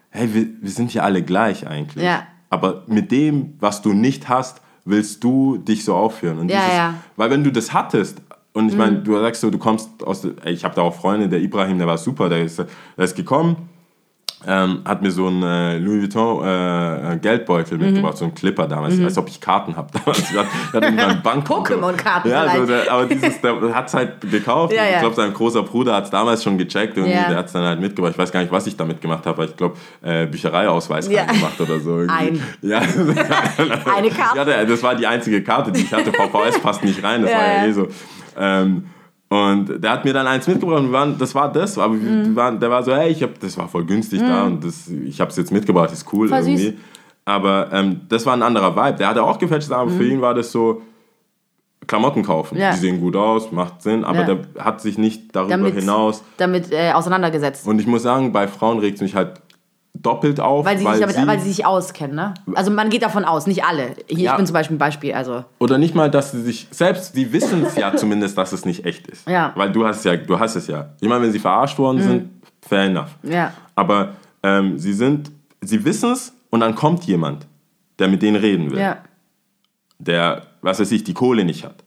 [0.09, 2.03] hey, wir, wir sind hier alle gleich eigentlich.
[2.03, 2.23] Ja.
[2.49, 6.37] Aber mit dem, was du nicht hast, willst du dich so aufführen.
[6.37, 6.89] Und Ja, ja.
[6.89, 6.95] Mhm.
[7.15, 8.21] Weil wenn du das hattest,
[8.53, 11.27] und ich meine, du sagst so, du kommst aus, ey, ich habe da auch Freunde,
[11.27, 12.67] der Ibrahim, der war super, der ist, der
[13.05, 13.69] ist gekommen,
[14.45, 17.85] ähm, hat mir so einen äh, Louis Vuitton äh, Geldbeutel Mhm.
[17.85, 18.95] mitgebracht, so einen Clipper damals.
[18.95, 20.19] Ich weiß, ob ich Karten habe damals.
[20.19, 21.73] Ich hatte hatte irgendwann ein Bankkonto.
[21.75, 24.73] Pokémon-Karten Ja, so, der, aber dieses, der hat es halt gekauft.
[24.73, 24.89] Ja, ja.
[24.95, 27.29] Ich glaube, sein großer Bruder hat es damals schon gecheckt und Ja.
[27.29, 28.11] der hat es dann halt mitgebracht.
[28.11, 31.23] Ich weiß gar nicht, was ich damit gemacht habe, aber ich glaube, äh, Büchereiausweis Ja.
[31.23, 31.99] reingemacht oder so.
[32.01, 32.13] Irgendwie.
[32.13, 32.43] Ein.
[32.61, 32.79] Ja.
[32.79, 34.37] Eine Karte.
[34.37, 36.11] Ja, der- das war die einzige Karte, die ich hatte.
[36.11, 37.65] VVS passt nicht rein, das war ja.
[37.65, 37.87] eh so.
[38.37, 38.85] Ähm,
[39.29, 41.77] und der hat mir dann eins mitgebracht und wir waren, das war das.
[41.79, 42.35] Aber wir Mhm.
[42.35, 45.19] waren, der war so, hey, ich hab, das war voll günstig da und das, ich
[45.19, 46.61] habe es jetzt mitgebracht, ist cool Voll süß.
[46.61, 46.79] irgendwie.
[47.25, 48.97] Aber ähm, das war ein anderer Vibe.
[48.97, 50.81] Der hatte auch gefälscht, aber für ihn war das so,
[51.87, 52.55] Klamotten kaufen.
[52.55, 52.61] Mhm.
[52.61, 52.71] Ja.
[52.71, 54.35] Die sehen gut aus, macht Sinn, aber Ja.
[54.35, 56.23] der hat sich nicht darüber Damit, hinaus.
[56.37, 57.67] damit äh, auseinandergesetzt.
[57.67, 59.41] Und ich muss sagen, bei Frauen regt es mich halt
[59.93, 60.65] doppelt auf.
[60.65, 62.33] Weil sie, sich damit, weil sie sich auskennen, ne?
[62.55, 63.91] Also man geht davon aus, nicht alle.
[64.07, 64.31] Hier, Ja.
[64.31, 65.45] ich bin zum Beispiel ein Beispiel, also.
[65.59, 68.85] Oder nicht mal, dass sie sich selbst, die wissen es ja zumindest, dass es nicht
[68.85, 69.27] echt ist.
[69.29, 69.49] Ja.
[69.49, 69.51] Mhm.
[69.59, 70.89] Weil du hast ja, du hast es ja.
[70.99, 72.29] Ich meine, wenn sie verarscht worden sind,
[72.61, 73.09] fair enough.
[73.23, 73.53] Ja.
[73.75, 77.45] Aber ähm, sie sind, sie wissen es und dann kommt jemand,
[77.99, 78.97] der mit denen reden will, Ja.
[79.99, 81.83] der, was weiß ich, die Kohle nicht hat.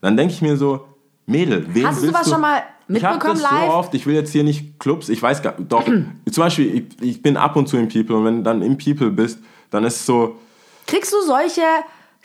[0.00, 0.86] Dann denke ich mir so,
[1.30, 2.30] Mädel, wen Hast du sowas du?
[2.32, 3.66] schon mal Ich habe mitbekommen das live?
[3.66, 5.84] so oft, ich will jetzt hier nicht Clubs, ich weiß gar doch.
[6.30, 8.76] zum Beispiel, ich, ich bin ab und zu im People und wenn du dann im
[8.76, 9.38] People bist,
[9.70, 10.36] dann ist es so,
[10.86, 11.62] Kriegst du solche,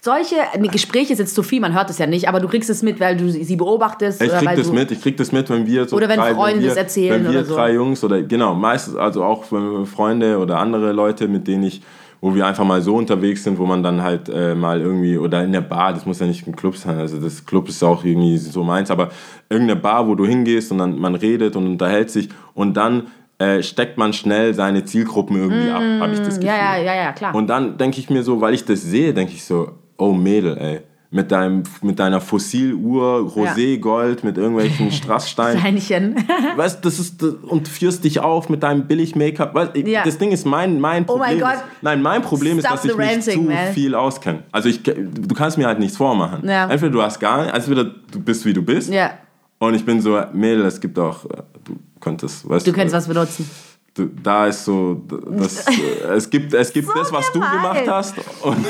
[0.02, 2.70] solche, nee, Gespräche ist jetzt zu viel, man hört es ja nicht, aber du kriegst
[2.70, 4.22] es mit, weil du sie beobachtest.
[4.24, 6.62] Ich krieg das mit, ich krieg das mit, wenn wir so Oder wenn drei, Freunde
[6.62, 7.56] wir, das erzählen wenn wir oder so.
[7.56, 11.82] drei Jungs oder genau, meistens also auch wenn Freunde oder andere Leute, mit denen ich,
[12.26, 15.44] wo wir einfach mal so unterwegs sind, wo man dann halt äh, mal irgendwie oder
[15.44, 18.04] in der Bar, das muss ja nicht ein Club sein, also das Club ist auch
[18.04, 19.10] irgendwie so meins, aber
[19.48, 23.04] irgendeine Bar, wo du hingehst und dann man redet und unterhält sich und dann
[23.38, 26.46] äh, steckt man schnell seine Zielgruppen irgendwie ab, habe ich das Gefühl.
[26.46, 27.36] Mm, Ja, ja, ja, ja, klar.
[27.36, 30.58] Und dann denke ich mir so, weil ich das sehe, denke ich so, oh Mädel,
[30.58, 30.80] ey.
[31.12, 35.60] Mit, deinem, mit deiner Fossiluhr, Roségold, mit irgendwelchen Strasssteinen.
[35.62, 36.16] Kleinchen.
[36.58, 39.54] Weißt das ist und führst dich auf mit deinem billig Make-up.
[39.56, 40.04] Weißt, Ja.
[40.04, 41.40] Das Ding ist mein mein Oh mein Problem.
[41.40, 41.54] Gott.
[41.56, 43.74] Ist, nein, mein Problem ist, Stop dass ich mich ranting, zu man.
[43.74, 44.44] viel auskenne.
[44.52, 46.48] Also ich du kannst mir halt nichts vormachen.
[46.48, 46.64] Ja.
[46.70, 48.92] Entweder du hast gar entweder du bist wie du bist.
[48.92, 49.12] ja,
[49.60, 53.08] Und ich bin so Mädel, es gibt auch äh, du könntest, weißt du könntest was
[53.08, 53.50] benutzen.
[53.96, 57.54] Du, da ist so, das, äh, es gibt, es gibt das, was du gemein.
[57.54, 58.66] gemacht hast und,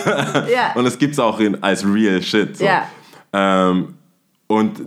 [0.49, 0.71] Ja.
[0.75, 2.57] und es gibt es auch in, als real shit.
[2.57, 2.65] So.
[2.65, 2.88] Ja.
[3.33, 3.95] Ähm,
[4.47, 4.81] und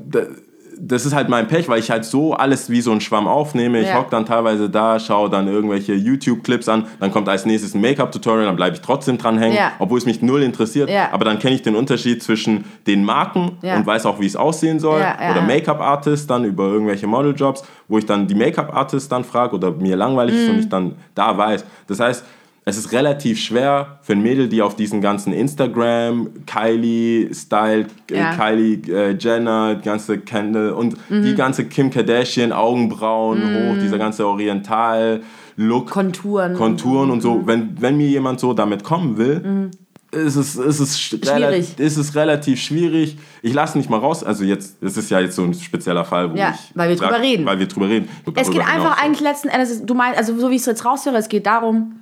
[0.81, 3.81] das ist halt mein Pech, weil ich halt so alles wie so ein Schwamm aufnehme.
[3.81, 3.95] Ich Ja.
[3.99, 8.47] hock dann teilweise da, schaue dann irgendwelche YouTube-Clips an, dann kommt als nächstes ein Make-up-Tutorial,
[8.47, 9.73] dann bleibe ich trotzdem dran hängen, Ja.
[9.79, 10.89] obwohl es mich null interessiert.
[10.91, 11.09] Ja.
[11.13, 14.79] Aber dann kenne ich den Unterschied zwischen den Marken und weiß auch, wie es aussehen
[14.81, 15.01] soll.
[15.01, 15.43] Oder.
[15.43, 20.35] Make-up-Artist dann über irgendwelche Modeljobs, wo ich dann die Make-up-Artist dann frage oder mir langweilig
[20.35, 20.55] ist Mhm.
[20.55, 21.65] und ich dann da weiß.
[21.87, 22.25] Das heißt,
[22.69, 28.17] es ist relativ schwer für ein Mädel, die auf diesen ganzen Instagram, Kylie Style, äh,
[28.19, 28.35] Ja.
[28.35, 31.23] Kylie äh, Jenner, die ganze Kendall und Mhm.
[31.25, 35.91] die ganze Kim Kardashian, Augenbrauen hoch, dieser ganze Oriental-Look.
[35.91, 36.55] Konturen.
[36.55, 37.23] Konturen und Mhm.
[37.23, 37.43] so.
[37.47, 39.71] Wenn, wenn mir jemand so damit kommen will,
[40.11, 41.79] ist es, ist, es sch- Schwierig.
[41.79, 43.19] ist es relativ schwierig.
[43.43, 44.25] Ich lasse nicht mal raus.
[44.25, 46.97] Also jetzt, das ist ja jetzt so ein spezieller Fall, wo Ja, ich weil wir
[46.97, 47.45] drüber reden.
[47.45, 48.09] Weil wir drüber reden.
[48.35, 51.17] Es geht einfach eigentlich letzten Endes, du meinst, also so wie ich es jetzt raushöre,
[51.19, 51.97] es geht darum,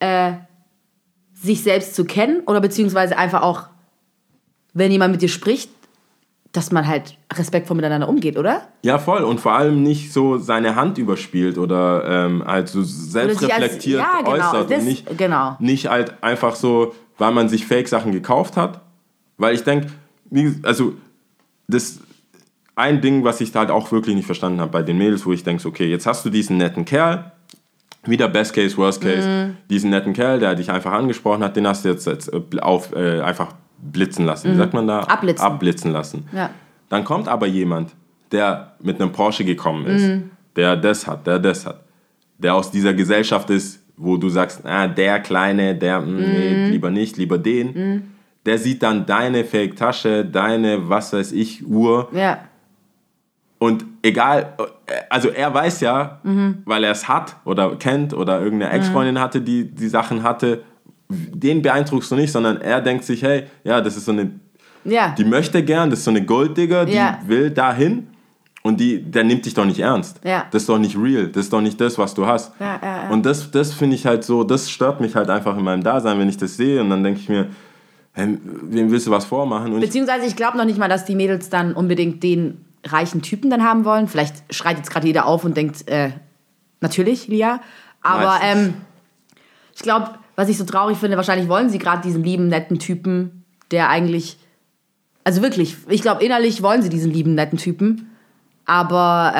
[0.00, 0.32] äh,
[1.32, 3.68] sich selbst zu kennen oder beziehungsweise einfach auch,
[4.74, 5.70] wenn jemand mit dir spricht,
[6.52, 8.68] dass man halt respektvoll miteinander umgeht, oder?
[8.82, 9.22] Ja, voll.
[9.22, 14.30] Und vor allem nicht so seine Hand überspielt oder ähm, halt so selbstreflektiert ja, genau,
[14.32, 14.70] äußert.
[14.70, 15.56] das- und nicht, genau.
[15.60, 18.80] nicht halt einfach so, weil man sich Fake-Sachen gekauft hat.
[19.38, 19.90] Weil ich denke,
[20.62, 20.94] also
[21.68, 22.00] das
[22.74, 25.44] ein Ding, was ich halt auch wirklich nicht verstanden habe bei den Mädels, wo ich
[25.44, 27.32] denke, okay, jetzt hast du diesen netten Kerl,
[28.04, 29.56] wieder Best Case, Worst Case, Mhm.
[29.68, 32.92] diesen netten Kerl, der dich einfach angesprochen hat, den hast du jetzt, jetzt äh, auf,
[32.94, 34.52] äh, einfach blitzen lassen.
[34.52, 35.02] Wie sagt man da?
[35.02, 35.06] Mhm.
[35.08, 35.46] Abblitzen.
[35.46, 36.28] Abblitzen lassen.
[36.32, 36.50] Ja.
[36.88, 37.90] Dann kommt aber jemand,
[38.32, 40.30] der mit einem Porsche gekommen ist, Mhm.
[40.56, 41.80] der das hat, der das hat,
[42.38, 46.70] der aus dieser Gesellschaft ist, wo du sagst, ah, der Kleine, der, mm, nee, Mhm.
[46.72, 48.12] lieber nicht, lieber den,
[48.46, 52.38] der sieht dann deine Fake-Tasche, deine, was weiß ich, Uhr Ja.
[53.60, 54.54] Und egal,
[55.10, 56.20] also er weiß ja,
[56.64, 60.62] weil er es hat oder kennt oder irgendeine Ex-Freundin hatte, die die Sachen hatte,
[61.08, 64.30] den beeindruckst du nicht, sondern er denkt sich, hey, ja, das ist so eine,
[64.84, 65.14] Ja.
[65.16, 67.18] die möchte gern, das ist so eine Golddigger, die Ja.
[67.26, 68.06] will dahin
[68.62, 70.20] und die, der nimmt dich doch nicht ernst.
[70.24, 70.46] Ja.
[70.50, 72.52] Das ist doch nicht real, das ist doch nicht das, was du hast.
[73.10, 76.18] Und das, das finde ich halt so, das stört mich halt einfach in meinem Dasein,
[76.18, 77.48] wenn ich das sehe und dann denke ich mir,
[78.12, 79.72] hey, wem willst du was vormachen?
[79.74, 83.50] Und Beziehungsweise ich glaube noch nicht mal, dass die Mädels dann unbedingt den reichen Typen
[83.50, 84.08] dann haben wollen.
[84.08, 86.10] Vielleicht schreit jetzt gerade jeder auf und denkt, äh,
[86.80, 87.60] natürlich, Lia.
[88.02, 88.74] Aber ähm,
[89.74, 93.44] ich glaube, was ich so traurig finde, wahrscheinlich wollen sie gerade diesen lieben, netten Typen,
[93.70, 94.38] der eigentlich,
[95.24, 98.10] also wirklich, ich glaube, innerlich wollen sie diesen lieben, netten Typen.
[98.64, 99.32] Aber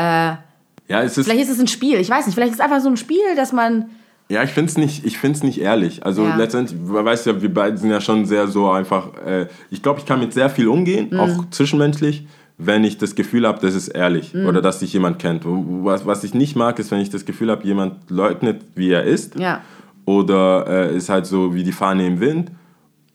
[0.89, 2.65] äh, ja, es ist, vielleicht ist es ein Spiel, ich weiß nicht, vielleicht ist es
[2.65, 3.91] einfach so ein Spiel, dass man,
[4.29, 6.05] Ja, ich finde es nicht, ich find's nicht ehrlich.
[6.05, 6.37] Also Ja.
[6.37, 10.01] letztendlich, man weiß ja, wir beide sind ja schon sehr so einfach, äh, ich glaube,
[10.01, 11.21] ich kann mit sehr viel umgehen, Mhm.
[11.21, 12.27] auch zwischenmenschlich,
[12.63, 14.47] wenn ich das Gefühl habe, das ist ehrlich Mhm.
[14.47, 15.43] oder dass sich jemand kennt.
[15.45, 19.05] Was, was ich nicht mag, ist, wenn ich das Gefühl habe, jemand leugnet, wie er
[19.05, 19.61] ist ja.
[20.05, 22.51] oder äh, ist halt so wie die Fahne im Wind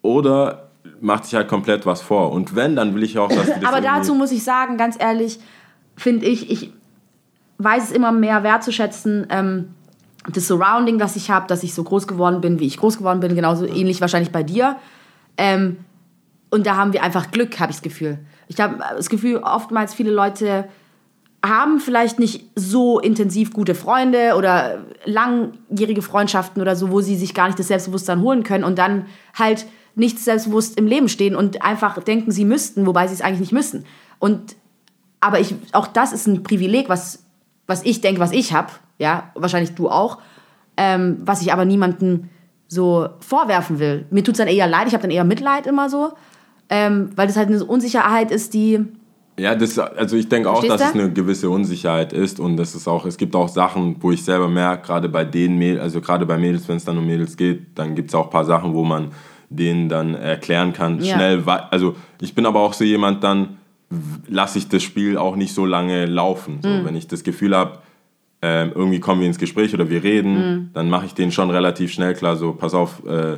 [0.02, 2.32] oder macht sich halt komplett was vor.
[2.32, 4.96] Und wenn, dann will ich auch, dass die das Aber dazu muss ich sagen, ganz
[5.00, 5.40] ehrlich,
[5.96, 6.72] finde ich, ich
[7.60, 9.70] weiß es immer mehr wertzuschätzen, ähm,
[10.32, 13.20] das Surrounding, das ich habe, dass ich so groß geworden bin, wie ich groß geworden
[13.20, 14.78] bin, genauso ähnlich wahrscheinlich bei dir.
[15.38, 15.78] Ähm,
[16.50, 18.18] und da haben wir einfach Glück, habe ich das Gefühl.
[18.48, 20.66] Ich habe das Gefühl, oftmals viele Leute
[21.44, 27.34] haben vielleicht nicht so intensiv gute Freunde oder langjährige Freundschaften oder so, wo sie sich
[27.34, 29.06] gar nicht das Selbstbewusstsein holen können und dann
[29.38, 33.40] halt nicht selbstbewusst im Leben stehen und einfach denken, sie müssten, wobei sie es eigentlich
[33.40, 33.86] nicht müssen.
[34.20, 34.56] Und
[35.20, 37.24] aber ich, auch das ist ein Privileg, was,
[37.68, 40.20] was ich denke, was ich habe, ja, wahrscheinlich du auch,
[40.78, 42.30] ähm, was ich aber niemandem
[42.68, 44.06] so vorwerfen will.
[44.10, 46.14] Mir tut es dann eher leid, ich habe dann eher Mitleid immer so,
[46.70, 48.80] ähm, weil das halt eine Unsicherheit ist, die,
[49.40, 50.88] Ja, das, also ich denke auch, dass du?
[50.88, 54.24] es eine gewisse Unsicherheit ist und das ist auch, es gibt auch Sachen, wo ich
[54.24, 57.36] selber merke, gerade bei den Mädels, also gerade bei Mädels, wenn es dann um Mädels
[57.38, 59.12] geht, dann gibt es auch ein paar Sachen, wo man
[59.50, 61.16] denen dann erklären kann, Ja.
[61.16, 63.58] schnell, also ich bin aber auch so jemand, dann
[64.28, 66.60] lasse ich das Spiel auch nicht so lange laufen.
[66.64, 66.86] So, Mhm.
[66.86, 67.80] Wenn ich das Gefühl habe,
[68.42, 70.70] ähm, irgendwie kommen wir ins Gespräch oder wir reden, Mhm.
[70.74, 73.38] dann mache ich denen schon relativ schnell klar, so, pass auf, äh,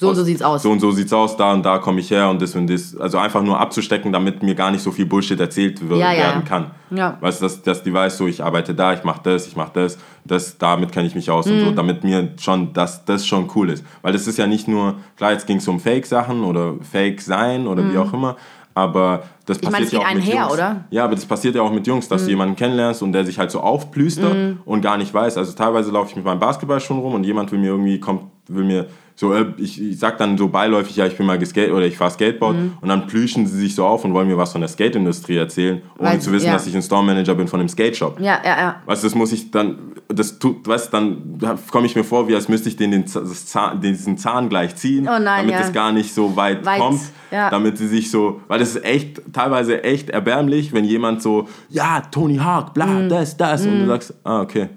[0.00, 0.62] So und so sieht's aus.
[0.64, 2.96] So und so sieht's aus, da und da komme ich her und das und das.
[2.96, 6.18] Also einfach nur abzustecken, damit mir gar nicht so viel Bullshit erzählt wird, Ja, ja.
[6.24, 6.72] werden kann.
[6.90, 7.16] Ja.
[7.20, 9.70] Weißt du, dass, dass die weiß, so ich arbeite da, ich mache das, ich mache
[9.74, 11.76] das, das, damit kenne ich mich aus und so, Mhm.
[11.76, 13.84] damit mir schon, dass das schon cool ist.
[14.02, 17.68] Weil das ist ja nicht nur, klar, jetzt ging es um Fake-Sachen oder Fake sein
[17.68, 18.36] oder wie auch immer,
[18.74, 19.70] aber das Mhm.
[19.70, 20.52] meine, passiert ja auch mit Jungs.
[20.52, 20.70] oder?
[20.74, 20.80] Mhm.
[20.90, 23.38] Ja, aber das passiert ja auch mit Jungs, dass du jemanden kennenlernst und der sich
[23.38, 25.36] halt so aufplüstert und gar nicht weiß.
[25.38, 28.22] Also teilweise laufe ich mit meinem Basketball schon rum und jemand will mir irgendwie kommt,
[28.48, 31.72] will mir so, äh, ich, ich sag dann so beiläufig, ja, ich bin mal geskate
[31.72, 32.72] oder ich fahre Skateboard Mhm.
[32.80, 35.82] und dann plüschen sie sich so auf und wollen mir was von der Skate-Industrie erzählen,
[35.98, 36.52] ohne Weil- zu wissen, ja.
[36.54, 38.18] dass ich ein Store-Manager bin von einem Skate-Shop.
[38.20, 38.76] Ja, ja, ja.
[38.86, 41.38] Weißt du, das muss ich dann, das tut, weißt du, dann
[41.70, 44.74] komme ich mir vor, wie als müsste ich den, den das Zahn, diesen Zahn gleich
[44.76, 45.60] ziehen, Oh nein, damit ja.
[45.60, 47.00] es gar nicht so weit, Weit, kommt,
[47.30, 47.50] ja.
[47.50, 52.00] damit sie sich so, weil das ist echt, teilweise echt erbärmlich, wenn jemand so, ja,
[52.10, 53.08] Tony Hawk, bla, Mhm.
[53.08, 54.68] das, das, und du sagst, ah, okay.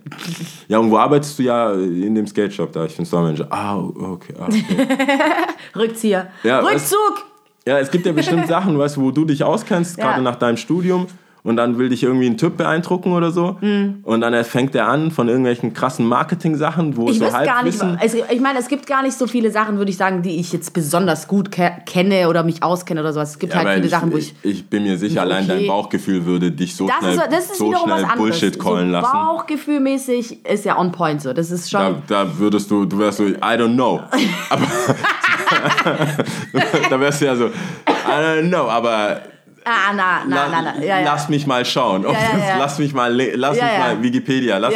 [0.67, 1.43] Ja, und wo arbeitest du?
[1.43, 3.47] Ja, in dem Skate-Shop da, ich bin Store Manager.
[3.50, 4.63] Ah, okay, ah, okay.
[5.76, 6.28] Rückzieher.
[6.44, 7.26] Ja, Rückzug!
[7.66, 10.58] Ja, es gibt ja bestimmt Sachen, weißt du, wo du dich auskennst, gerade nach deinem
[10.58, 11.08] Studium.
[11.48, 13.56] Und dann will dich irgendwie ein Typ beeindrucken oder so.
[13.62, 14.00] Mhm.
[14.04, 17.82] Und dann fängt er an von irgendwelchen krassen Marketing-Sachen, wo Ich so wüsste gar nicht,
[17.82, 20.52] also ich meine, es gibt gar nicht so viele Sachen, würde ich sagen, die ich
[20.52, 23.30] jetzt besonders gut ke kenne oder mich auskenne oder sowas.
[23.30, 24.36] Es gibt Ja, halt viele ich, Sachen, wo ich.
[24.44, 25.60] ich, ich bin mir sicher, allein Okay.
[25.60, 28.06] dein Bauchgefühl würde dich so Das schnell, ist, das ist so schnell.
[28.18, 29.12] Bullshit callen so lassen.
[29.14, 31.32] Bauchgefühlmäßig ist ja on point so.
[31.32, 31.80] Das ist schon.
[32.08, 34.02] Da, da würdest du, du wärst so, I don't know.
[34.50, 34.68] Aber
[36.90, 37.52] da wärst du ja so, I
[38.10, 39.22] don't know, aber
[39.68, 40.84] ah, na, na, na, na.
[40.84, 41.06] Ja, ja.
[41.06, 42.04] Lass mich mal schauen.
[42.04, 42.58] ja, ja.
[42.60, 44.58] Lass mich mal, lass mich mal Wikipedia.
[44.58, 44.74] Lass,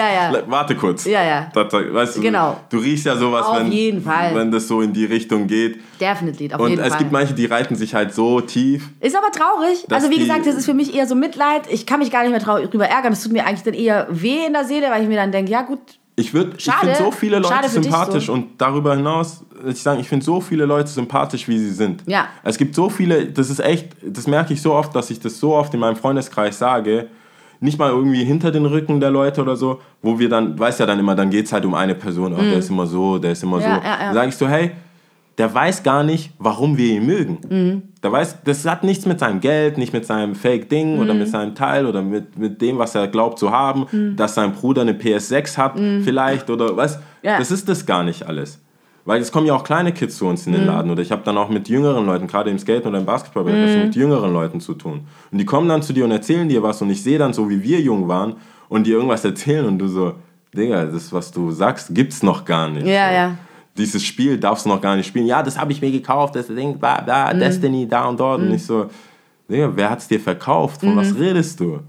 [0.48, 1.06] warte kurz.
[1.06, 1.48] Ja, ja.
[1.54, 2.58] Da, da, weißt du, Genau.
[2.70, 4.36] Du riechst ja sowas, Auf wenn, jeden Fall.
[4.36, 5.80] wenn das so in die Richtung geht.
[6.00, 6.98] Definitely, auf Und jeden es Fall.
[7.00, 8.90] gibt manche, die reiten sich halt so tief.
[9.00, 9.86] Ist aber traurig.
[9.90, 11.64] Also wie gesagt, das ist für mich eher so Mitleid.
[11.70, 13.12] Ich kann mich gar nicht mehr drüber ärgern.
[13.12, 15.52] Das tut mir eigentlich dann eher weh in der Seele, weil ich mir dann denke,
[15.52, 15.80] ja gut,
[16.22, 18.34] Ich, ich finde so viele Leute sympathisch so.
[18.34, 22.04] und darüber hinaus, ich sagen, ich finde so viele Leute sympathisch, wie sie sind.
[22.06, 22.28] Ja.
[22.44, 25.40] Es gibt so viele, das ist echt, das merke ich so oft, dass ich das
[25.40, 27.08] so oft in meinem Freundeskreis sage,
[27.60, 30.86] nicht mal irgendwie hinter den Rücken der Leute oder so, wo wir dann, weißt ja
[30.86, 33.34] dann immer, dann geht es halt um eine Person, oh, der ist immer so, der
[33.34, 33.64] ist immer Mhm.
[33.64, 33.82] Ja, so.
[33.82, 33.98] ja, ja.
[34.06, 34.72] Dann sage ich so, hey,
[35.42, 37.40] der weiß gar nicht, warum wir ihn mögen.
[37.50, 37.82] Mhm.
[38.04, 41.20] Der weiß, das hat nichts mit seinem Geld, nicht mit seinem Fake-Ding oder Mhm.
[41.20, 44.82] mit seinem Teil oder mit, mit dem, was er glaubt zu haben, dass sein Bruder
[44.84, 45.74] eine PS6 hat
[46.04, 46.98] vielleicht oder was.
[46.98, 47.02] Mhm.
[47.24, 47.38] Ja.
[47.40, 48.60] Das ist das gar nicht alles.
[49.04, 50.58] Weil es kommen ja auch kleine Kids zu uns in Mhm.
[50.58, 53.06] den Laden oder ich habe dann auch mit jüngeren Leuten, gerade im Skate oder im
[53.06, 53.86] Basketball, Mhm.
[53.86, 55.02] mit jüngeren Leuten zu tun.
[55.32, 57.50] Und die kommen dann zu dir und erzählen dir was und ich sehe dann so,
[57.50, 58.36] wie wir jung waren
[58.70, 60.14] und dir irgendwas erzählen und du so,
[60.56, 62.86] Digga, das, was du sagst, gibt's noch gar nicht.
[62.86, 63.36] ja, so ja.
[63.78, 65.26] Dieses Spiel darfst du noch gar nicht spielen.
[65.26, 68.42] Ja, das habe ich mir gekauft, das Ding, bla, bla, Destiny, da und dort.
[68.42, 68.88] Und ich so,
[69.50, 70.82] Digga, wer hat's dir verkauft?
[70.82, 71.80] Von was redest du?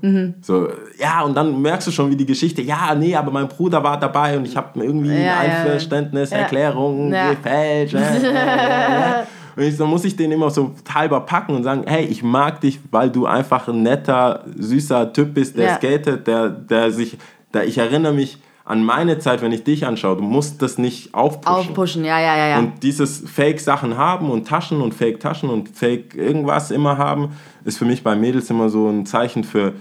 [0.40, 0.68] So,
[0.98, 3.98] ja, und dann merkst du schon, wie die Geschichte, ja, nee, aber mein Bruder war
[3.98, 5.38] dabei und ich habe mir irgendwie Ja, ein ja.
[5.38, 6.38] Einverständnis, Ja.
[6.38, 7.30] Erklärung Ja.
[7.30, 7.94] gefälscht.
[7.94, 9.24] äh.
[9.54, 12.62] Und ich, dann muss ich den immer so halber packen und sagen, hey, ich mag
[12.62, 15.76] dich, weil du einfach ein netter, süßer Typ bist, der Ja.
[15.76, 17.18] skatet, der, der sich,
[17.52, 18.38] der, ich erinnere mich
[18.72, 21.46] an meine Zeit, wenn ich dich anschaue, du musst das nicht aufpushen.
[21.70, 22.58] Aufpushen, ja, ja, ja, ja.
[22.58, 27.32] Und dieses Fake-Sachen haben und Taschen und Fake-Taschen und Fake irgendwas immer haben,
[27.66, 29.74] ist für mich bei Mädels immer so ein Zeichen für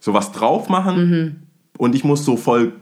[0.00, 1.42] sowas drauf machen.
[1.76, 2.72] Und ich muss so voll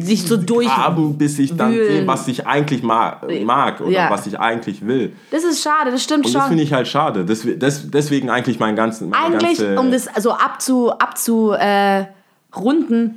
[0.00, 0.66] Sich so durch.
[0.66, 1.86] graben, bis ich dann wühlen.
[1.98, 4.10] sehe, was ich eigentlich ma mag oder Ja.
[4.10, 5.12] was ich eigentlich will.
[5.30, 6.48] Das ist schade, das stimmt Und das schon.
[6.48, 7.26] finde ich halt schade.
[7.26, 9.10] Das, das, deswegen eigentlich mein ganzen.
[9.10, 12.06] Meine Eigentlich, ganze, um das so abzu, abzu äh,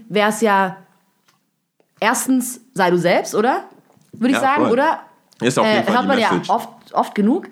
[0.10, 0.76] wäre es ja
[2.04, 3.64] erstens, sei du selbst, oder?
[4.12, 4.74] Würde ich Ja, sagen, voll.
[4.74, 5.00] oder?
[5.42, 7.48] Ist auf jeden Äh, Fall hört man ja oft, oft genug.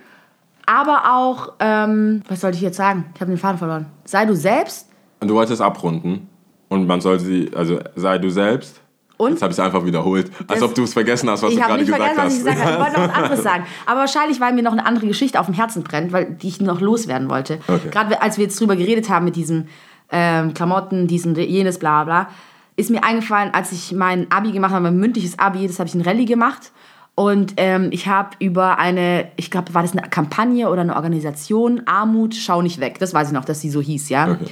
[0.66, 3.06] Aber auch, ähm, was sollte ich jetzt sagen?
[3.16, 3.88] Ich habe den Faden verloren.
[4.06, 4.88] Sei du selbst
[5.22, 6.28] Du wolltest abrunden.
[6.70, 8.80] Und man soll sie, also sei du selbst.
[9.18, 10.32] und Jetzt habe ich es einfach wiederholt.
[10.48, 12.40] Als Das- ob du es vergessen hast, was ich du gerade gesagt vergessen, was ich
[12.40, 12.46] hast.
[12.46, 12.72] gesagt habe.
[12.74, 13.66] Ich wollte noch was anderes sagen.
[13.86, 16.60] Aber wahrscheinlich, weil mir noch eine andere Geschichte auf dem Herzen brennt, weil die ich
[16.62, 17.60] noch loswerden wollte.
[17.68, 17.90] Okay.
[17.92, 19.68] Gerade als wir jetzt drüber geredet haben mit diesen
[20.12, 22.28] ähm, Klamotten, diesen, jenes, bla bla,
[22.76, 25.96] ist mir eingefallen, als ich mein Abi gemacht habe, mein mündliches Abi, das habe ich
[25.96, 26.72] in Rallye gemacht.
[27.14, 31.82] Und ähm, ich habe über eine, ich glaube, war das eine Kampagne oder eine Organisation,
[31.86, 33.00] Armut, schau nicht weg.
[33.00, 34.32] Das weiß ich noch, dass sie so hieß, ja.
[34.32, 34.46] Okay.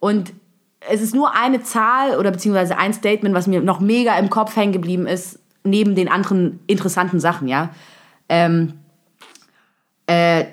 [0.00, 0.32] Und
[0.90, 4.56] es ist nur eine Zahl oder beziehungsweise ein Statement, was mir noch mega im Kopf
[4.56, 7.70] hängen geblieben ist, neben den anderen interessanten Sachen, ja.
[8.28, 8.74] Ähm,
[10.06, 10.46] äh,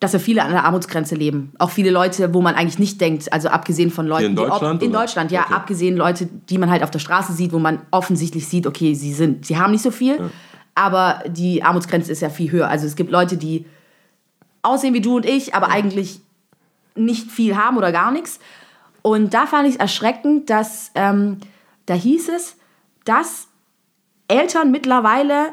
[0.00, 1.52] dass wir viele an der Armutsgrenze leben.
[1.58, 4.48] Auch viele Leute, wo man eigentlich nicht denkt, also abgesehen von Leuten, in die ob-
[4.48, 5.00] Deutschland, in oder?
[5.00, 5.52] Deutschland, ja, Okay.
[5.54, 9.12] abgesehen Leute, die man halt auf der Straße sieht, wo man offensichtlich sieht, okay, sie
[9.12, 10.30] sind, sie haben nicht so viel,
[10.74, 12.68] aber die Armutsgrenze ist ja viel höher.
[12.68, 13.66] Also es gibt Leute, die
[14.62, 16.20] aussehen wie du und ich, aber eigentlich
[16.94, 18.40] nicht viel haben oder gar nichts.
[19.02, 21.38] Und da fand ich es erschreckend, dass ähm,
[21.86, 22.56] da hieß es,
[23.04, 23.48] dass
[24.28, 25.52] Eltern mittlerweile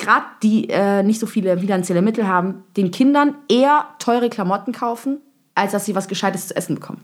[0.00, 5.18] gerade die äh, nicht so viele finanzielle Mittel haben, den Kindern eher teure Klamotten kaufen,
[5.54, 7.02] als dass sie was Gescheites zu essen bekommen.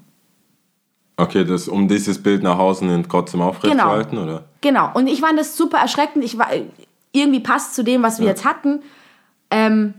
[1.17, 4.45] Okay, das, um dieses Bild nach außen hin trotzdem aufrechtzuerhalten, oder?
[4.61, 4.91] Genau.
[4.95, 6.25] Und ich fand das super erschreckend.
[6.25, 6.49] Ich war,
[7.13, 8.83] irgendwie passt zu dem, was wir jetzt hatten.
[9.51, 9.95] Ähm,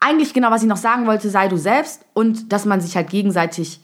[0.00, 3.10] eigentlich genau, was ich noch sagen wollte, sei du selbst und dass man sich halt
[3.10, 3.80] gegenseitig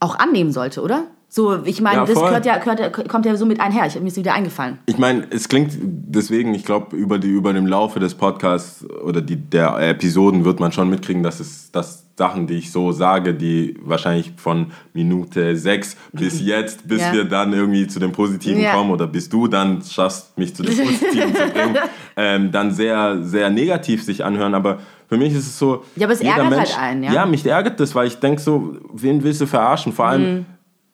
[0.00, 1.04] auch annehmen sollte, oder?
[1.30, 3.86] So, ich meine, Ja, das gehört ja, gehört, kommt ja so mit einher.
[3.86, 4.78] Ich, mir ist wieder eingefallen.
[4.86, 9.20] Ich meine, es klingt deswegen, ich glaube, über, die, über den Laufe des Podcasts oder
[9.20, 13.32] die, der Episoden wird man schon mitkriegen, dass es dass Sachen, die ich so sage,
[13.34, 17.12] die wahrscheinlich von Minute 6 bis jetzt, bis Ja.
[17.12, 18.72] wir dann irgendwie zu dem Positiven Ja.
[18.74, 21.76] kommen oder bis du dann schaffst, mich zu dem Positiven zu bringen,
[22.16, 24.54] ähm, dann sehr, sehr negativ sich anhören.
[24.54, 25.84] Aber für mich ist es so.
[25.94, 27.12] Ja, aber es jeder ärgert Mensch, halt einen, ja.
[27.12, 29.92] Ja, mich ärgert das, weil ich denke so, wen willst du verarschen?
[29.92, 30.46] Vor allem Mhm.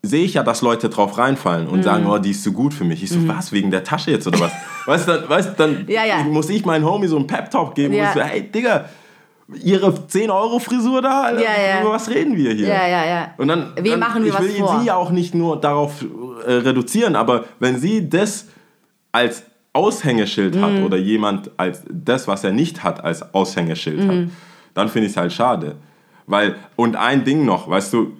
[0.06, 2.84] Sehe ich ja, dass Leute drauf reinfallen und sagen, oh, die ist zu gut für
[2.84, 3.02] mich.
[3.02, 3.28] Ich so, Mhm.
[3.28, 4.52] was, wegen der Tasche jetzt oder was?
[4.86, 6.18] weißt du, dann, weißt, du, dann Ja, ja.
[6.24, 8.08] muss ich meinen Homie so einen Pep-Talk geben Ja.
[8.08, 8.84] und so, hey, Digga,
[9.62, 11.80] ihre 10-Euro-Frisur da, Alter, Ja, ja.
[11.82, 12.68] über was reden wir hier?
[12.68, 13.34] Ja, ja, ja.
[13.36, 14.80] Und dann, Wem dann machen wir ich will was vor?
[14.80, 16.04] sie ja auch nicht nur darauf
[16.46, 18.46] äh, reduzieren, aber wenn sie das
[19.12, 20.84] als Aushängeschild hat Mhm.
[20.84, 24.08] oder jemand als das, was er nicht hat, als Aushängeschild Mhm.
[24.08, 24.28] hat,
[24.74, 25.76] dann finde ich es halt schade.
[26.26, 28.12] Weil, und ein Ding noch, weißt du,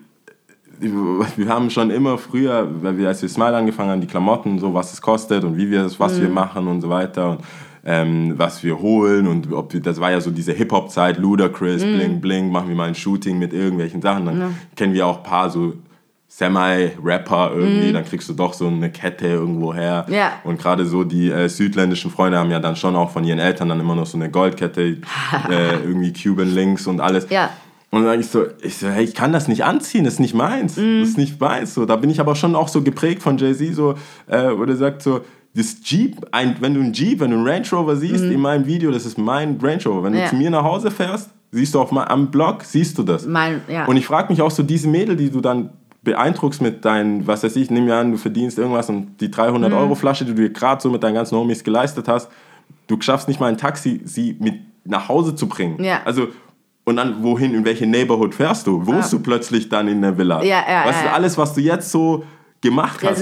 [1.37, 4.73] wir haben schon immer früher, weil wir, als wir Smile angefangen haben, die Klamotten, so
[4.75, 6.35] was es kostet und wie wir es, was wir Mhm.
[6.35, 7.41] machen und so weiter und
[7.87, 11.97] ähm, was wir holen und ob wir, das war ja so diese Hip-Hop-Zeit, Ludacris, Mhm.
[11.97, 15.23] Bling Bling, machen wir mal ein Shooting mit irgendwelchen Sachen, dann kennen wir auch ein
[15.23, 15.75] paar so
[16.29, 20.05] Semi-Rapper irgendwie, dann kriegst du doch so eine Kette irgendwo her.
[20.09, 20.15] Mhm.
[20.15, 20.33] Ja.
[20.45, 23.69] Und gerade so die äh, südländischen Freunde haben ja dann schon auch von ihren Eltern
[23.69, 24.83] dann immer noch so eine Goldkette,
[25.51, 27.29] äh, irgendwie Cuban Links und alles.
[27.31, 27.51] Ja.
[27.95, 30.21] Und dann sag ich so, ich so, hey, ich kann das nicht anziehen, das ist
[30.21, 30.77] nicht meins.
[30.77, 31.01] Mhm.
[31.01, 31.75] Das ist nicht meins.
[31.75, 33.95] So, da bin ich aber schon auch so geprägt von Jay-Z, so,
[34.27, 35.21] äh, wo der sagt so,
[35.55, 38.67] das Jeep, ein, wenn du einen Jeep, wenn du einen Range Rover siehst in meinem
[38.67, 40.03] Video, das ist mein Range Rover.
[40.03, 40.15] Wenn.
[40.15, 40.25] Ja.
[40.25, 43.25] du zu mir nach Hause fährst, siehst du auf mein, am Blog, siehst du das.
[43.27, 43.85] Mein, ja.
[43.85, 45.71] Und ich frage mich auch so, diese Mädel, die du dann
[46.03, 49.71] beeindruckst mit deinen, was weiß ich, nimm mir an, du verdienst irgendwas und die 300
[49.71, 49.79] Mhm.
[49.79, 52.29] Euro Flasche, die du dir gerade so mit deinen ganzen Homies geleistet hast,
[52.89, 55.83] du schaffst nicht mal ein Taxi, sie mit nach Hause zu bringen.
[55.83, 56.01] Ja.
[56.05, 56.29] Also,
[56.85, 58.87] und dann wohin, in welche Neighborhood fährst du?
[58.87, 60.43] Wohnst du plötzlich dann in der Villa?
[60.43, 62.25] Ja, ja, weißt ja, du, alles, was du jetzt so
[62.61, 63.19] gemacht hast,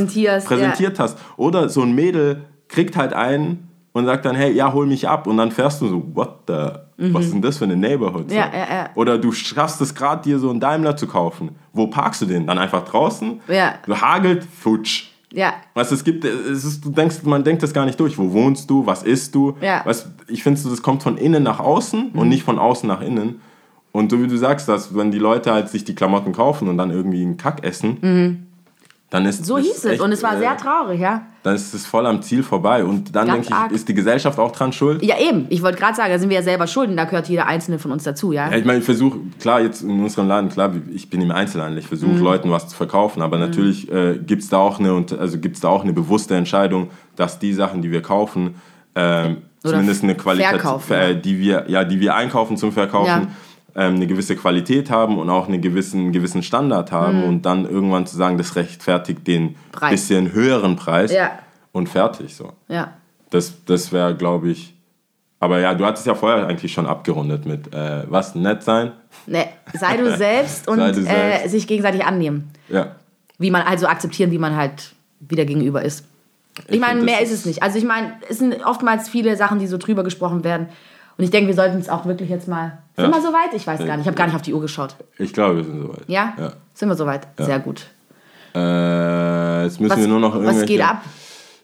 [0.46, 1.18] präsentiert hast.
[1.36, 5.26] Oder so ein Mädel kriegt halt einen und sagt dann, hey, ja, hol mich ab.
[5.26, 8.30] Und dann fährst du so, what the, was ist denn das für eine Neighborhood?
[8.30, 8.34] So.
[8.34, 8.40] Mhm.
[8.40, 8.90] Ja, ja, ja.
[8.94, 11.56] Oder du schaffst es gerade, dir so einen Daimler zu kaufen.
[11.72, 12.46] Wo parkst du den?
[12.46, 13.40] Dann einfach draußen?
[13.48, 13.74] Ja.
[13.86, 15.04] Du hagelt, futsch.
[15.32, 15.52] ja.
[15.74, 18.16] Weißt du, es gibt, es ist, du denkst, man denkt das gar nicht durch.
[18.18, 18.86] Wo wohnst du?
[18.86, 19.56] Was isst du?
[19.60, 19.82] Ja.
[19.84, 22.18] Weißt, du, ich finde, das kommt von innen nach außen Mhm.
[22.18, 23.40] und nicht von außen nach innen.
[23.92, 26.78] Und so wie du sagst, dass wenn die Leute halt sich die Klamotten kaufen und
[26.78, 28.48] dann irgendwie einen Kack essen,
[29.10, 29.44] dann ist Mhm.
[29.44, 29.84] So hieß es.
[29.84, 31.26] echt, Und es war äh, sehr traurig, ja.
[31.42, 32.82] Dann ist es voll am Ziel vorbei.
[32.84, 35.02] Und dann Ganz denke ich, ist die Gesellschaft auch dran schuld?
[35.04, 35.44] Ja, eben.
[35.50, 36.96] Ich wollte gerade sagen, da sind wir ja selber schulden.
[36.96, 38.50] Da gehört jeder Einzelne von uns dazu, ja.
[38.50, 41.78] Ja, ich meine, ich versuche, klar, jetzt in unserem Laden, klar, ich bin im Einzelhandel,
[41.80, 42.22] ich versuche Mhm.
[42.22, 45.60] Leuten was zu verkaufen, aber natürlich äh, gibt es da, auch eine und- also gibt's
[45.60, 48.54] da auch eine bewusste Entscheidung, dass die Sachen, die wir kaufen,
[48.94, 53.28] ähm, Oder zumindest eine Qualität, äh, die, wir, ja, die wir einkaufen zum Verkaufen,
[53.74, 58.06] ähm, eine gewisse Qualität haben und auch einen gewissen, gewissen Standard haben und dann irgendwann
[58.06, 59.54] zu sagen, das rechtfertigt den Mhm.
[59.72, 59.90] Preis.
[59.92, 61.30] bisschen höheren Preis Ja.
[61.72, 62.52] und fertig so.
[62.68, 62.92] Ja.
[63.30, 64.74] Das, das wäre, glaube ich.
[65.40, 68.34] Aber ja, du hattest ja vorher eigentlich schon abgerundet mit äh, was?
[68.34, 68.92] Nett sein?
[69.26, 71.50] Nee, sei du selbst und du Äh, selbst.
[71.50, 72.50] sich gegenseitig annehmen.
[72.68, 72.94] Ja.
[73.38, 76.04] Wie man, also akzeptieren, wie man halt wieder gegenüber ist.
[76.68, 77.62] Ich, Ich meine, mehr ist es nicht.
[77.62, 80.68] Also ich meine, es sind oftmals viele Sachen, die so drüber gesprochen werden.
[81.18, 82.78] Und ich denke, wir sollten es auch wirklich jetzt mal.
[82.96, 83.10] Sind Ja.
[83.14, 83.54] wir soweit?
[83.54, 84.00] Ich weiß gar nicht.
[84.02, 84.96] Ich habe gar nicht auf die Uhr geschaut.
[85.18, 86.02] Ich glaube, wir sind soweit.
[86.08, 86.34] Ja?
[86.38, 86.52] Ja.
[86.74, 87.26] Sind wir soweit?
[87.38, 87.86] Sehr gut.
[88.54, 91.02] Äh, jetzt müssen Was, wir nur noch irgendwelche, was geht ab?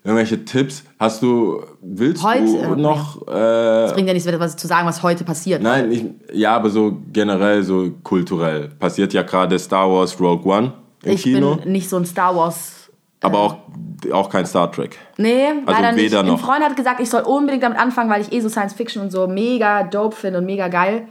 [0.04, 0.84] irgendwelche Tipps.
[0.98, 2.44] Hast du, willst Heute?
[2.62, 5.62] du noch, äh, Es bringt ja nichts, was zu sagen, was heute passiert.
[5.62, 8.68] nein, ich, ja, aber so generell, so kulturell.
[8.78, 10.72] Passiert ja gerade Star Wars Rogue One
[11.02, 12.77] im ich Kino, bin nicht so ein Star Wars.
[13.20, 13.56] Aber auch,
[14.12, 14.96] auch kein Star Trek.
[15.16, 16.04] Nee, leider nicht.
[16.04, 16.40] weder Ein noch.
[16.40, 19.10] Freund hat gesagt, ich soll unbedingt damit anfangen, weil ich eh so Science Fiction und
[19.10, 21.08] so mega dope finde und mega geil.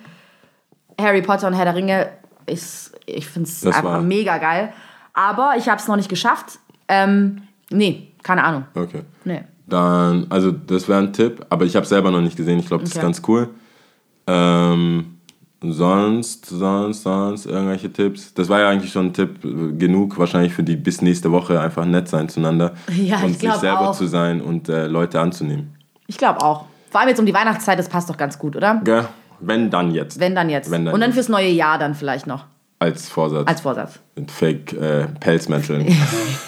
[0.99, 2.09] Harry Potter und Herr der Ringe,
[2.45, 4.73] ist, ich finde es einfach war- mega geil.
[5.13, 6.59] Aber ich habe es noch nicht geschafft.
[6.87, 8.65] Ähm, nee, keine Ahnung.
[8.73, 9.01] Okay.
[9.25, 9.41] Nee.
[9.67, 12.59] Dann, also das wäre ein Tipp, aber ich habe selber noch nicht gesehen.
[12.59, 13.05] Ich glaube, das ist Okay.
[13.05, 13.49] ganz cool.
[14.27, 15.16] Ähm,
[15.61, 18.33] sonst, sonst, sonst irgendwelche Tipps.
[18.33, 21.59] Das war ja eigentlich schon ein Tipp äh, genug, wahrscheinlich für die bis nächste Woche
[21.59, 23.95] einfach nett sein zueinander Ja, und ich sich selber auch.
[23.95, 25.75] zu sein und äh, Leute anzunehmen.
[26.07, 26.65] Ich glaube auch.
[26.89, 28.81] Vor allem jetzt um die Weihnachtszeit, das passt doch ganz gut, oder?
[28.83, 29.07] Gell?
[29.39, 30.19] Wenn dann jetzt.
[30.19, 30.71] Wenn dann jetzt.
[30.71, 31.15] Wenn dann und dann jetzt.
[31.15, 32.45] fürs neue Jahr dann vielleicht noch.
[32.79, 33.47] Als Vorsatz.
[33.47, 33.99] Als Vorsatz.
[34.15, 35.85] mit Fake äh, Pelzmänteln.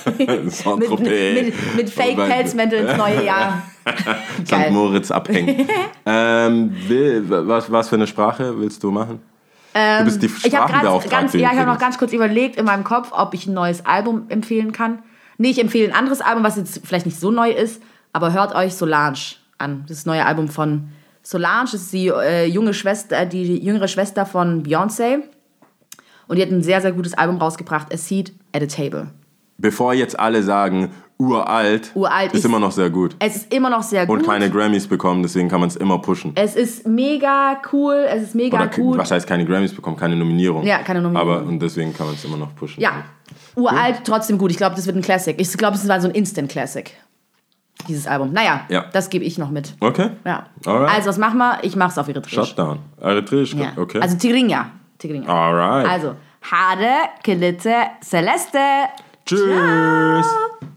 [0.19, 3.63] Mit, mit, mit Fake-Pelzmäntel ins neue Jahr.
[4.45, 4.71] St.
[4.71, 5.67] Moritz abhängen.
[6.05, 6.75] ähm,
[7.27, 9.21] was, was für eine Sprache willst du machen?
[9.73, 11.37] du bist die gerade Sprachenbeauftragte.
[11.37, 14.25] ja, ich habe noch ganz kurz überlegt in meinem Kopf, ob ich ein neues Album
[14.29, 14.99] empfehlen kann.
[15.37, 18.53] Nee, ich empfehle ein anderes Album, was jetzt vielleicht nicht so neu ist, aber hört
[18.55, 19.17] euch Solange
[19.57, 19.85] an.
[19.87, 20.89] Das neue Album von
[21.23, 21.69] Solange.
[21.73, 25.21] Ist die äh, junge Schwester, die jüngere Schwester von Beyoncé.
[26.27, 29.07] Und die hat ein sehr, sehr gutes Album rausgebracht, A Seat at a Table.
[29.57, 30.91] Bevor jetzt alle sagen,
[31.21, 33.15] uralt, Uralt ist ist- immer noch sehr gut.
[33.19, 34.25] Es ist immer noch sehr Und gut.
[34.27, 36.31] keine Grammys bekommen, deswegen kann man es immer pushen.
[36.35, 38.97] es ist mega cool, es ist mega Oder gut.
[38.97, 40.65] was heißt keine Grammys bekommen, keine Nominierung.
[40.65, 41.29] Ja, keine Nominierung.
[41.39, 42.81] Aber und deswegen kann man es immer noch pushen.
[42.81, 43.03] Ja,
[43.55, 44.49] uralt, trotzdem gut.
[44.51, 45.35] Ich glaube, das wird ein Classic.
[45.39, 46.91] Ich glaube, es war so ein Instant Classic.
[47.87, 48.33] Dieses Album.
[48.33, 48.85] Naja, Ja.
[48.91, 49.73] das gebe ich noch mit.
[49.79, 50.09] Okay.
[50.25, 50.47] Ja.
[50.65, 50.93] Alright.
[50.95, 51.59] Also, was machen wir?
[51.63, 52.33] Ich mache es auf Eritreisch.
[52.33, 52.79] Shutdown.
[52.99, 53.71] Eritreisch, Ja.
[53.77, 53.99] okay.
[54.01, 54.71] Also Tigrinja.
[54.97, 55.29] Tigrinja.
[55.29, 55.87] Alright.
[55.89, 56.89] Also, Hade,
[57.23, 58.59] Kelite, Celeste.
[59.25, 59.39] Tschüss.
[59.47, 60.69] Ciao.